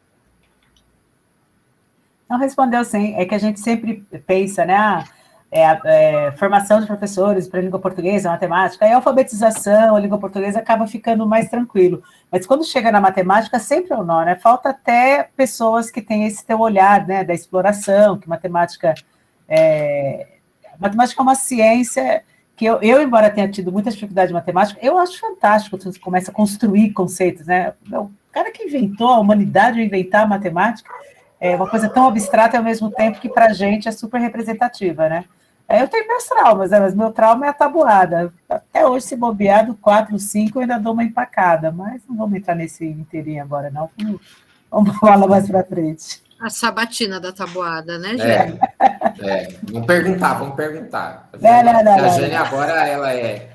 [2.28, 3.14] Não respondeu sim.
[3.14, 4.74] É que a gente sempre pensa, né?
[4.74, 5.04] Ah,
[5.50, 10.58] é, é, formação de professores para língua portuguesa, matemática, e a alfabetização, a língua portuguesa
[10.58, 12.02] acaba ficando mais tranquilo.
[12.30, 14.34] Mas quando chega na matemática, sempre é um nó, né?
[14.36, 18.94] Falta até pessoas que têm esse teu olhar, né, da exploração, que matemática
[19.46, 20.31] é,
[20.78, 22.24] matemática é uma ciência
[22.56, 25.98] que eu, eu, embora tenha tido muita dificuldade de matemática, eu acho fantástico quando você
[25.98, 27.72] começa a construir conceitos, né?
[27.92, 30.90] O cara que inventou a humanidade, inventar a matemática,
[31.40, 34.20] é uma coisa tão abstrata e ao mesmo tempo que para a gente é super
[34.20, 35.24] representativa, né?
[35.68, 36.80] Eu tenho meus traumas, né?
[36.80, 38.32] mas meu trauma é a tabuada.
[38.48, 42.54] Até hoje, se bobeado, 4, 5, eu ainda dou uma empacada, mas não vamos entrar
[42.54, 43.88] nesse inteirinho agora, não.
[44.70, 46.22] Vamos, falar mais para frente.
[46.42, 48.58] A sabatina da tabuada, né, Jane?
[49.20, 49.48] É, é.
[49.70, 51.30] Vamos perguntar, vamos perguntar.
[51.32, 53.50] A Jane, não, não, não, a Jane agora, ela é...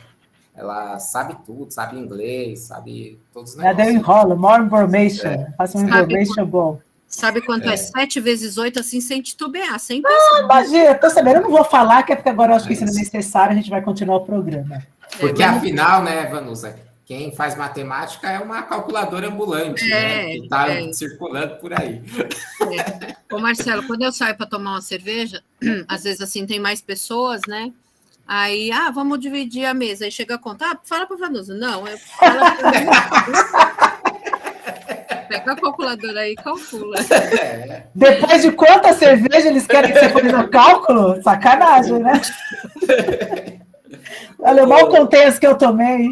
[0.56, 3.80] Ela sabe tudo, sabe inglês, sabe todos os negócios.
[3.80, 5.28] Ela deu enrola, more information.
[5.28, 5.54] É.
[5.56, 6.80] Faça um information bom.
[7.08, 10.18] Sabe quanto é, é 7 vezes 8, assim, sem titubear, sem pensar.
[10.36, 12.74] Ah, imagina, tô sabendo, eu não vou falar, que é porque agora eu acho que
[12.74, 14.82] isso não é necessário, a gente vai continuar o programa.
[15.20, 16.76] Porque é, afinal, né, Vanusa,
[17.08, 20.26] quem faz matemática é uma calculadora ambulante, é, né?
[20.26, 20.92] Que está é.
[20.92, 22.02] circulando por aí.
[22.20, 23.16] É.
[23.34, 25.42] Ô, Marcelo, quando eu saio para tomar uma cerveja,
[25.88, 27.72] às vezes assim tem mais pessoas, né?
[28.28, 30.04] Aí, ah, vamos dividir a mesa.
[30.04, 31.56] Aí chega a conta, ah, fala para Vanusa.
[31.56, 32.40] Não, eu falo
[35.30, 36.98] Pega a calculadora aí e calcula.
[37.00, 37.84] É.
[37.96, 41.24] Depois de quanta cerveja eles querem que você faça o cálculo?
[41.24, 42.22] Sacanagem, né?
[44.40, 46.10] Olha, eu mal contei as que eu tomei.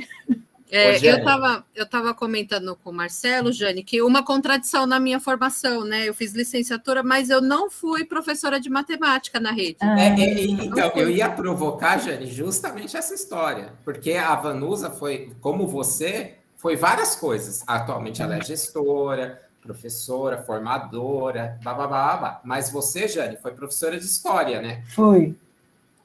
[0.72, 5.20] É, eu estava eu tava comentando com o Marcelo, Jane, que uma contradição na minha
[5.20, 6.10] formação, né?
[6.10, 9.78] Eu fiz licenciatura, mas eu não fui professora de matemática na rede.
[9.82, 10.00] Ah.
[10.00, 15.68] É, é, então, eu ia provocar, Jane, justamente essa história, porque a Vanusa foi, como
[15.68, 17.64] você, foi várias coisas.
[17.68, 24.84] Atualmente ela é gestora, professora, formadora, babá, mas você, Jane, foi professora de história, né?
[24.88, 25.36] Fui.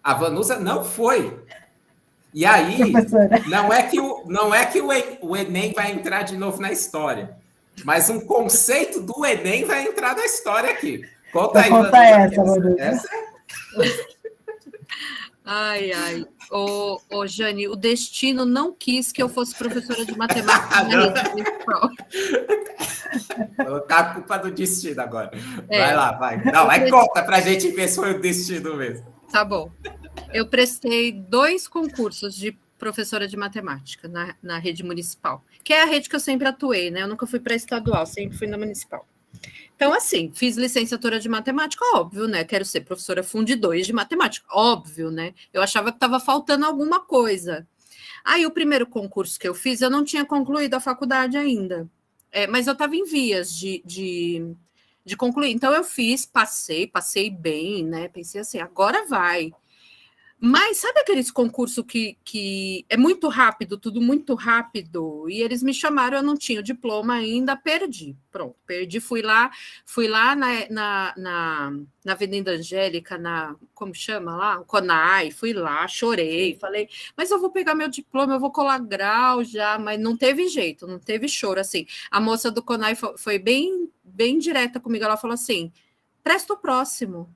[0.02, 1.38] A Vanusa não foi.
[2.32, 3.42] E aí, professora.
[3.46, 7.36] não é que, o, não é que o Enem vai entrar de novo na história,
[7.84, 11.04] mas um conceito do Enem vai entrar na história aqui.
[11.32, 12.76] Conta aí, Conta essa, Vanusa.
[12.78, 13.30] Essa é...
[15.44, 16.26] Ai, ai.
[16.50, 20.84] Ô, ô, Jane, o destino não quis que eu fosse professora de matemática
[23.56, 25.30] Vou colocar a culpa do destino agora.
[25.68, 25.80] É.
[25.80, 26.44] Vai lá, vai.
[26.44, 29.06] Não, vai conta pra gente ver se foi o destino mesmo.
[29.32, 29.70] Tá bom.
[30.32, 35.86] Eu prestei dois concursos de professora de matemática na, na rede municipal, que é a
[35.86, 37.02] rede que eu sempre atuei, né?
[37.02, 39.06] Eu nunca fui para estadual, sempre fui na municipal.
[39.76, 42.44] Então, assim, fiz licenciatura de matemática, óbvio, né?
[42.44, 45.32] Quero ser professora Fundi 2 de matemática, óbvio, né?
[45.52, 47.66] Eu achava que estava faltando alguma coisa.
[48.24, 51.88] Aí, o primeiro concurso que eu fiz, eu não tinha concluído a faculdade ainda,
[52.30, 54.54] é, mas eu estava em vias de, de,
[55.04, 55.50] de concluir.
[55.50, 58.08] Então, eu fiz, passei, passei bem, né?
[58.08, 59.50] Pensei assim, agora vai.
[60.42, 65.28] Mas sabe aqueles concursos que, que é muito rápido, tudo muito rápido?
[65.28, 68.16] E eles me chamaram, eu não tinha o diploma ainda, perdi.
[68.30, 69.50] Pronto, perdi, fui lá,
[69.84, 71.72] fui lá na, na, na,
[72.02, 74.60] na Avenida Angélica, na, como chama lá?
[74.60, 78.78] O Conai, fui lá, chorei, falei, mas eu vou pegar meu diploma, eu vou colar
[78.78, 81.86] grau já, mas não teve jeito, não teve choro, assim.
[82.10, 85.70] A moça do Conai foi, foi bem, bem direta comigo, ela falou assim,
[86.22, 87.28] presta o próximo.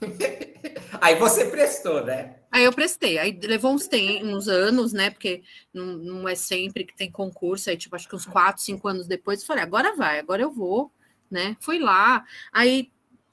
[1.00, 2.36] Aí você prestou, né?
[2.50, 3.18] Aí eu prestei.
[3.18, 5.10] Aí levou uns, tem, uns anos, né?
[5.10, 5.42] Porque
[5.72, 7.70] não, não é sempre que tem concurso.
[7.70, 10.50] Aí, tipo, acho que uns quatro, cinco anos depois, eu falei, agora vai, agora eu
[10.50, 10.92] vou,
[11.30, 11.56] né?
[11.60, 12.24] Fui lá.
[12.52, 12.90] Aí,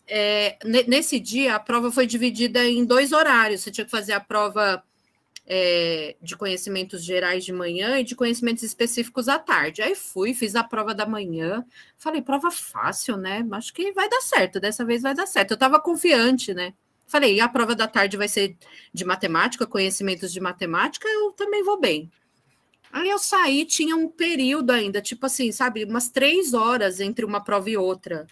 [0.07, 3.61] é, nesse dia, a prova foi dividida em dois horários.
[3.61, 4.83] Você tinha que fazer a prova
[5.49, 9.81] é, de conhecimentos gerais de manhã e de conhecimentos específicos à tarde.
[9.81, 13.47] Aí fui, fiz a prova da manhã, falei, prova fácil, né?
[13.53, 15.51] Acho que vai dar certo, dessa vez vai dar certo.
[15.51, 16.73] Eu estava confiante, né?
[17.05, 18.57] Falei, a prova da tarde vai ser
[18.93, 22.11] de matemática, conhecimentos de matemática, eu também vou bem.
[22.91, 27.41] Aí eu saí, tinha um período ainda, tipo assim, sabe, umas três horas entre uma
[27.41, 28.27] prova e outra.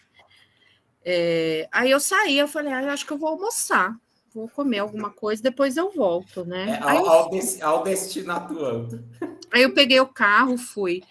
[1.05, 3.95] É, aí eu saí, eu falei, ah, eu acho que eu vou almoçar
[4.35, 6.77] vou comer alguma coisa, depois eu volto, né?
[6.77, 9.01] É, ao, ao, des, ao destino atuando.
[9.49, 11.01] Aí eu peguei o carro, fui.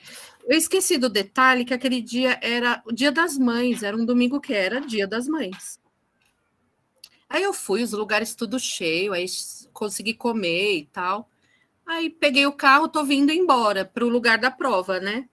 [0.47, 4.39] Eu esqueci do detalhe que aquele dia era o dia das mães, era um domingo
[4.43, 5.81] que era dia das mães.
[7.27, 9.25] Aí eu fui, os lugares tudo cheio, aí
[9.73, 11.31] consegui comer e tal.
[11.87, 15.27] Aí peguei o carro, tô vindo embora para o lugar da prova, né?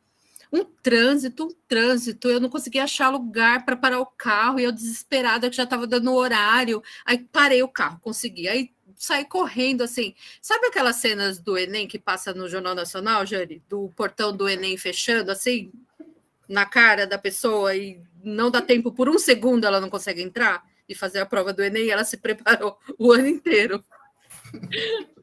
[0.52, 2.30] Um trânsito, um trânsito.
[2.30, 5.88] Eu não conseguia achar lugar para parar o carro e eu desesperada que já estava
[5.88, 6.84] dando horário.
[7.06, 8.47] Aí parei o carro, consegui.
[8.47, 10.14] Aí saí correndo assim.
[10.41, 13.64] Sabe aquelas cenas do Enem que passa no Jornal Nacional, Jane?
[13.70, 15.72] Do portão do Enem fechando assim
[16.47, 20.70] na cara da pessoa e não dá tempo por um segundo ela não consegue entrar
[20.88, 23.84] e fazer a prova do Enem, ela se preparou o ano inteiro.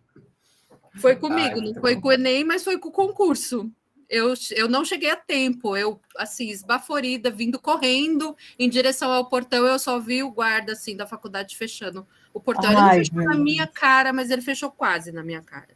[0.97, 2.01] Foi comigo, Ai, não foi bom.
[2.01, 3.71] com o Enem, mas foi com o concurso
[4.09, 9.67] eu, eu não cheguei a tempo, eu, assim, esbaforida, vindo correndo em direção ao portão,
[9.67, 12.71] eu só vi o guarda, assim, da faculdade fechando o portão.
[12.77, 15.69] Ai, ele fechou na minha cara, mas ele fechou quase na minha cara.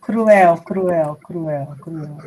[0.00, 2.18] Cruel, cruel, cruel, cruel.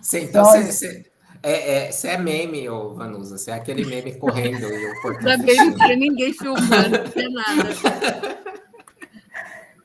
[0.00, 1.06] Sim, então você, você,
[1.42, 5.24] é, é, você é meme, ô Vanusa, você é aquele meme correndo e o portão
[5.24, 8.42] Também não tem ninguém filmando, não tem nada.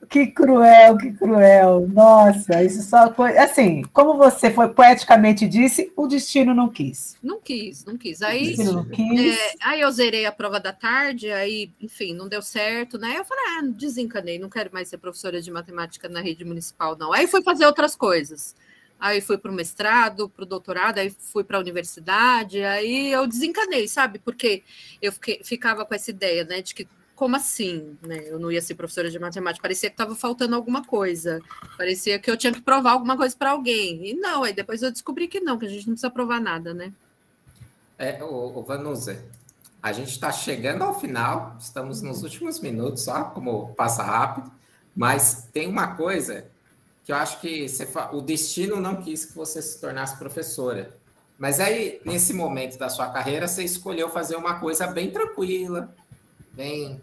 [0.08, 1.86] Que cruel, que cruel.
[1.88, 3.36] Nossa, isso só foi.
[3.36, 7.16] Assim, como você foi poeticamente disse, o destino não quis.
[7.22, 8.22] Não quis, não quis.
[8.22, 9.36] Aí, não quis.
[9.38, 13.16] É, aí eu zerei a prova da tarde, aí, enfim, não deu certo, né?
[13.18, 17.12] Eu falei, ah, desencanei, não quero mais ser professora de matemática na rede municipal, não.
[17.12, 18.56] Aí fui fazer outras coisas.
[19.00, 23.28] Aí fui para o mestrado, para o doutorado, aí fui para a universidade, aí eu
[23.28, 24.18] desencanei, sabe?
[24.18, 24.64] Porque
[25.00, 26.88] eu fiquei, ficava com essa ideia, né, de que
[27.18, 27.98] como assim?
[28.00, 28.22] Né?
[28.28, 31.40] Eu não ia ser professora de matemática, parecia que estava faltando alguma coisa,
[31.76, 34.10] parecia que eu tinha que provar alguma coisa para alguém.
[34.10, 36.72] E não, aí depois eu descobri que não, que a gente não precisa provar nada,
[36.72, 36.92] né?
[37.98, 39.20] É, o Vanusa,
[39.82, 44.52] a gente está chegando ao final, estamos nos últimos minutos, só como passa rápido,
[44.94, 46.46] mas tem uma coisa
[47.04, 50.96] que eu acho que você, o destino não quis que você se tornasse professora.
[51.36, 55.92] Mas aí, nesse momento da sua carreira, você escolheu fazer uma coisa bem tranquila,
[56.52, 57.00] bem.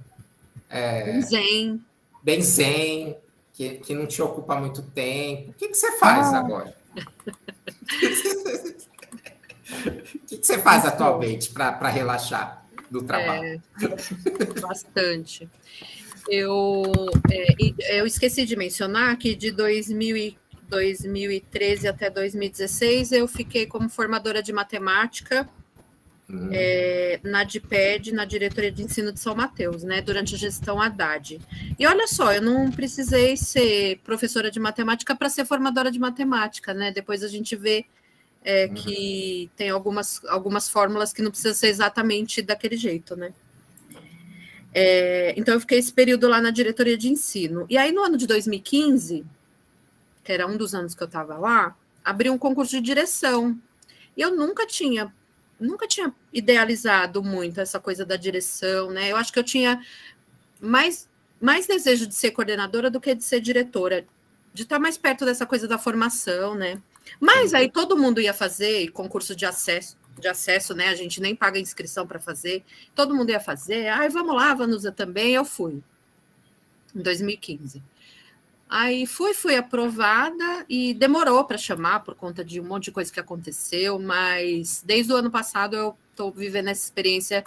[0.76, 1.86] É, bem zen.
[2.21, 3.17] Bem zen,
[3.53, 5.51] que, que não te ocupa muito tempo.
[5.51, 6.39] O que, que você faz ah.
[6.39, 6.76] agora?
[9.73, 13.61] O que, que você faz atualmente para relaxar do trabalho?
[13.82, 15.49] É, bastante.
[16.28, 16.84] Eu,
[17.32, 20.36] é, eu esqueci de mencionar que de 2000
[20.67, 25.47] 2013 até 2016 eu fiquei como formadora de matemática
[26.30, 26.49] uhum.
[26.51, 31.39] é, na DIPED, na Diretoria de Ensino de São Mateus, né, durante a gestão Haddad.
[31.78, 36.73] E olha só, eu não precisei ser professora de matemática para ser formadora de matemática,
[36.73, 36.91] né?
[36.91, 37.86] Depois a gente vê
[38.43, 38.73] é, uhum.
[38.73, 43.34] que tem algumas, algumas fórmulas que não precisa ser exatamente daquele jeito, né?
[44.78, 47.65] É, então, eu fiquei esse período lá na diretoria de ensino.
[47.69, 49.26] E aí, no ano de 2015,
[50.21, 51.73] que era um dos anos que eu estava lá,
[52.03, 53.57] abri um concurso de direção.
[54.17, 55.13] E eu nunca tinha,
[55.59, 59.11] nunca tinha idealizado muito essa coisa da direção, né?
[59.11, 59.81] Eu acho que eu tinha
[60.59, 64.05] mais, mais desejo de ser coordenadora do que de ser diretora,
[64.53, 66.81] de estar mais perto dessa coisa da formação, né?
[67.19, 70.89] Mas aí todo mundo ia fazer concurso de acesso, de acesso, né?
[70.89, 72.63] A gente nem paga inscrição para fazer.
[72.93, 73.87] Todo mundo ia fazer.
[73.87, 75.33] Ai, vamos lá, Vanusa também.
[75.33, 75.83] Eu fui.
[76.95, 77.83] Em 2015.
[78.68, 83.13] Aí fui, fui aprovada e demorou para chamar por conta de um monte de coisa
[83.13, 87.45] que aconteceu, mas desde o ano passado eu estou vivendo essa experiência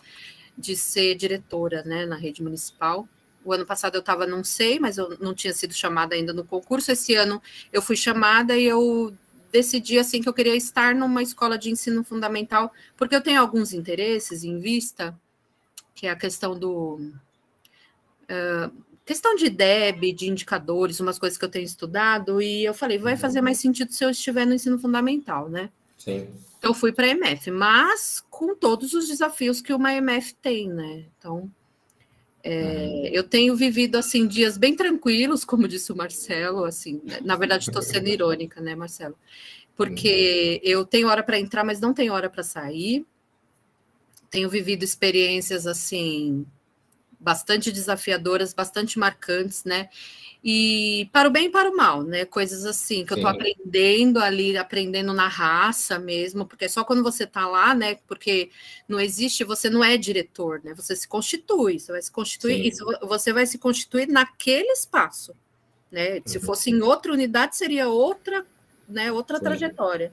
[0.57, 3.09] de ser diretora né, na rede municipal.
[3.45, 6.45] O ano passado eu estava, não sei, mas eu não tinha sido chamada ainda no
[6.45, 6.93] concurso.
[6.93, 7.43] Esse ano
[7.73, 9.13] eu fui chamada e eu
[9.51, 13.73] decidi assim que eu queria estar numa escola de ensino fundamental, porque eu tenho alguns
[13.73, 15.19] interesses em vista,
[15.95, 17.01] que é a questão do
[18.29, 22.99] uh, questão de DEB, de indicadores, umas coisas que eu tenho estudado, e eu falei,
[22.99, 25.71] vai fazer mais sentido se eu estiver no ensino fundamental, né?
[25.97, 26.29] Sim.
[26.61, 31.07] Eu fui para a EMF, mas com todos os desafios que uma EMF tem, né?
[31.17, 31.51] Então,
[32.45, 37.35] é, eu tenho vivido assim dias bem tranquilos, como disse o Marcelo, assim, né, na
[37.35, 39.17] verdade estou sendo irônica, né, Marcelo?
[39.75, 43.07] Porque eu tenho hora para entrar, mas não tenho hora para sair.
[44.29, 46.45] Tenho vivido experiências assim
[47.19, 49.89] bastante desafiadoras, bastante marcantes, né?
[50.43, 52.25] E para o bem e para o mal, né?
[52.25, 53.21] Coisas assim que Sim.
[53.21, 57.97] eu estou aprendendo ali, aprendendo na raça mesmo, porque só quando você está lá, né?
[58.07, 58.51] Porque
[58.89, 60.73] não existe, você não é diretor, né?
[60.75, 65.35] Você se constitui, você vai se constituir, você vai se constituir naquele espaço,
[65.91, 66.23] né?
[66.25, 66.45] Se uhum.
[66.45, 68.47] fosse em outra unidade, seria outra,
[68.89, 69.11] né?
[69.11, 69.45] Outra Sim.
[69.45, 70.13] trajetória.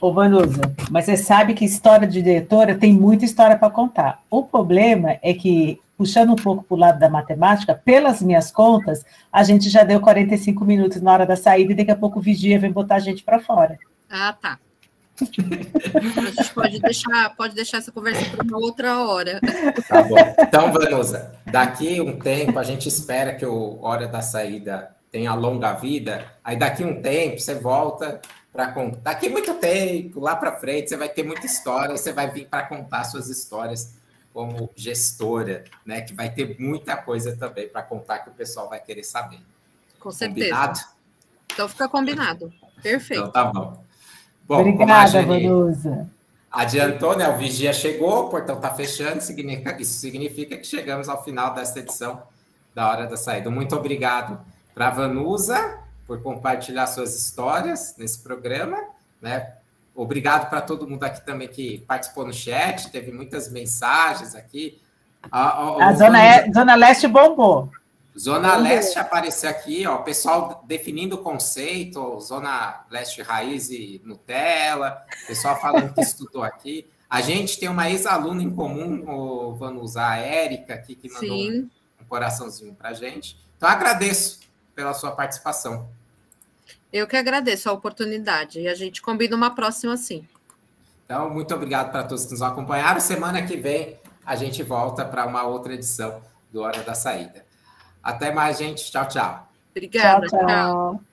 [0.00, 4.22] Ô, Vanusa, mas você sabe que história de diretora tem muita história para contar.
[4.30, 9.04] O problema é que puxando um pouco para o lado da matemática, pelas minhas contas,
[9.32, 12.22] a gente já deu 45 minutos na hora da saída e daqui a pouco o
[12.22, 13.78] vigia vem botar a gente para fora.
[14.10, 14.58] Ah, tá.
[15.20, 19.40] a gente pode deixar, pode deixar essa conversa para uma outra hora.
[19.88, 20.16] Tá bom.
[20.40, 25.74] Então, Vanusa, daqui um tempo a gente espera que o hora da saída tenha longa
[25.74, 26.24] vida.
[26.42, 28.20] Aí daqui um tempo você volta
[28.52, 29.00] para contar.
[29.00, 32.64] Daqui muito tempo, lá para frente, você vai ter muita história, você vai vir para
[32.64, 33.94] contar suas histórias
[34.32, 36.02] como gestora, né?
[36.02, 39.40] Que vai ter muita coisa também para contar que o pessoal vai querer saber.
[39.98, 40.50] Com certeza.
[40.50, 40.80] Combinado?
[41.52, 42.52] Então fica combinado.
[42.82, 43.20] Perfeito.
[43.20, 43.84] Então tá bom.
[44.46, 46.10] bom Obrigada, Vanusa.
[46.50, 47.28] Adiantou, né?
[47.28, 51.78] O vigia chegou, o portão está fechando, significa, isso significa que chegamos ao final desta
[51.78, 52.22] edição
[52.74, 53.50] da Hora da Saída.
[53.50, 54.38] Muito obrigado
[54.74, 55.81] para a Vanusa
[56.12, 58.76] por compartilhar suas histórias nesse programa,
[59.18, 59.54] né?
[59.94, 64.78] Obrigado para todo mundo aqui também que participou no chat, teve muitas mensagens aqui.
[65.30, 67.70] A, a, a Zona, é, Zona Leste bombou.
[68.18, 75.02] Zona Leste apareceu aqui, ó, o pessoal definindo o conceito, Zona Leste Raiz e Nutella,
[75.26, 76.86] pessoal falando que estudou aqui.
[77.08, 81.70] A gente tem uma ex-aluna em comum, vamos usar a Érica aqui, que mandou um,
[82.02, 83.38] um coraçãozinho para a gente.
[83.56, 84.40] Então, agradeço
[84.74, 85.88] pela sua participação.
[86.92, 90.26] Eu que agradeço a oportunidade e a gente combina uma próxima sim.
[91.04, 93.00] Então, muito obrigado para todos que nos acompanharam.
[93.00, 96.22] Semana que vem a gente volta para uma outra edição
[96.52, 97.44] do Hora da Saída.
[98.02, 98.90] Até mais, gente.
[98.90, 99.48] Tchau, tchau.
[99.70, 100.26] Obrigada.
[100.26, 100.46] tchau.
[100.46, 101.11] tchau.